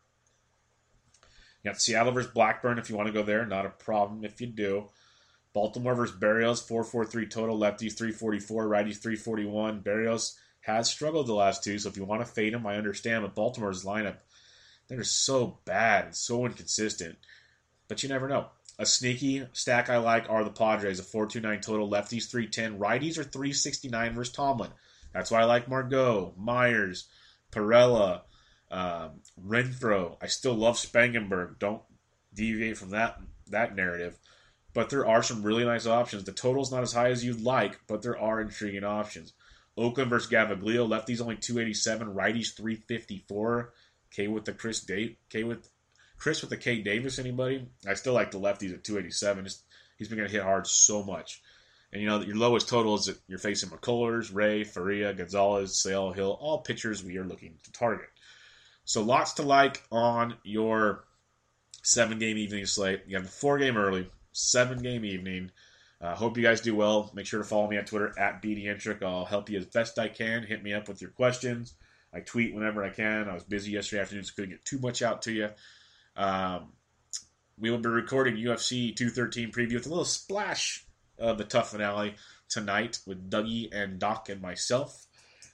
[1.62, 3.44] You got Seattle versus Blackburn if you want to go there.
[3.44, 4.88] Not a problem if you do.
[5.52, 7.58] Baltimore versus Berrios 443 total.
[7.58, 9.82] Lefties 344, righties 341.
[9.82, 13.22] Berrios has struggled the last two, so if you want to fade him, I understand.
[13.22, 14.18] But Baltimore's lineup,
[14.88, 17.16] they're so bad and so inconsistent.
[17.88, 18.48] But you never know.
[18.78, 23.24] A sneaky stack I like are the Padres, a 429 total, lefties 310, righties are
[23.24, 24.70] 369 versus Tomlin.
[25.12, 27.08] That's why I like Margot, Myers,
[27.50, 28.22] Pirela,
[28.70, 30.16] um, Renfroe.
[30.22, 31.58] I still love Spangenberg.
[31.58, 31.82] Don't
[32.34, 34.18] deviate from that that narrative.
[34.74, 36.24] But there are some really nice options.
[36.24, 39.32] The total's not as high as you'd like, but there are intriguing options.
[39.76, 43.72] Oakland versus Gaviglio, lefties only 287, righties 354.
[44.10, 45.68] K with the Chris Date, K with
[46.18, 47.66] Chris with the K Davis, anybody?
[47.86, 49.44] I still like the lefties at 287.
[49.44, 49.62] Just,
[49.96, 51.42] he's been going to hit hard so much.
[51.92, 56.12] And you know, your lowest total is that you're facing McCullers, Ray, Faria, Gonzalez, Sale,
[56.12, 58.08] Hill, all pitchers we are looking to target.
[58.84, 61.04] So lots to like on your
[61.82, 63.02] seven game evening slate.
[63.06, 65.50] You have the four game early, seven game evening.
[66.00, 67.10] Uh, hope you guys do well.
[67.14, 69.02] Make sure to follow me on Twitter at BDentric.
[69.02, 70.44] I'll help you as best I can.
[70.44, 71.74] Hit me up with your questions.
[72.12, 73.28] I tweet whenever I can.
[73.28, 75.48] I was busy yesterday afternoon, so couldn't get too much out to you.
[76.18, 76.72] Um,
[77.58, 80.84] we will be recording UFC 213 preview with a little splash
[81.18, 82.16] of the TUF finale
[82.48, 85.06] tonight with Dougie and Doc and myself.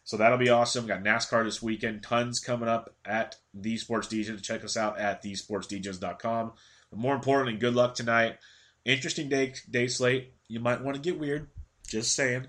[0.05, 0.87] So that'll be awesome.
[0.87, 2.03] Got NASCAR this weekend.
[2.03, 4.43] Tons coming up at The Sports Degens.
[4.43, 6.53] Check us out at thesportsdegens.com.
[6.91, 8.39] But more importantly, good luck tonight.
[8.85, 10.35] Interesting day, day slate.
[10.49, 11.49] You might want to get weird.
[11.87, 12.47] Just saying.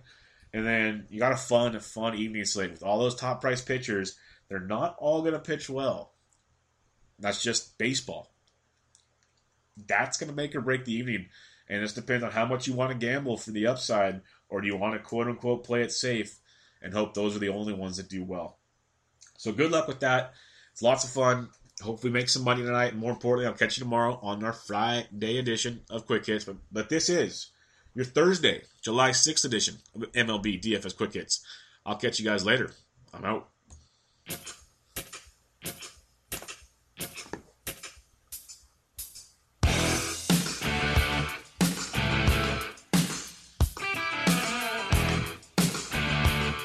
[0.54, 3.62] And then you got a fun, a fun evening slate with all those top price
[3.62, 4.18] pitchers.
[4.48, 6.15] They're not all going to pitch well.
[7.20, 8.32] That's just baseball.
[9.88, 11.28] That's going to make or break the evening.
[11.68, 14.68] And this depends on how much you want to gamble for the upside, or do
[14.68, 16.40] you want to quote unquote play it safe
[16.86, 18.60] and hope those are the only ones that do well.
[19.38, 20.34] So good luck with that.
[20.72, 21.50] It's lots of fun.
[21.82, 22.94] Hopefully make some money tonight.
[22.94, 26.46] And more importantly, I'll catch you tomorrow on our Friday edition of Quick Hits.
[26.46, 27.52] But, but this is
[27.96, 31.44] your Thursday, July 6th edition of MLB DFS Quick Hits.
[31.86, 32.72] I'll catch you guys later.
[33.14, 33.50] I'm out.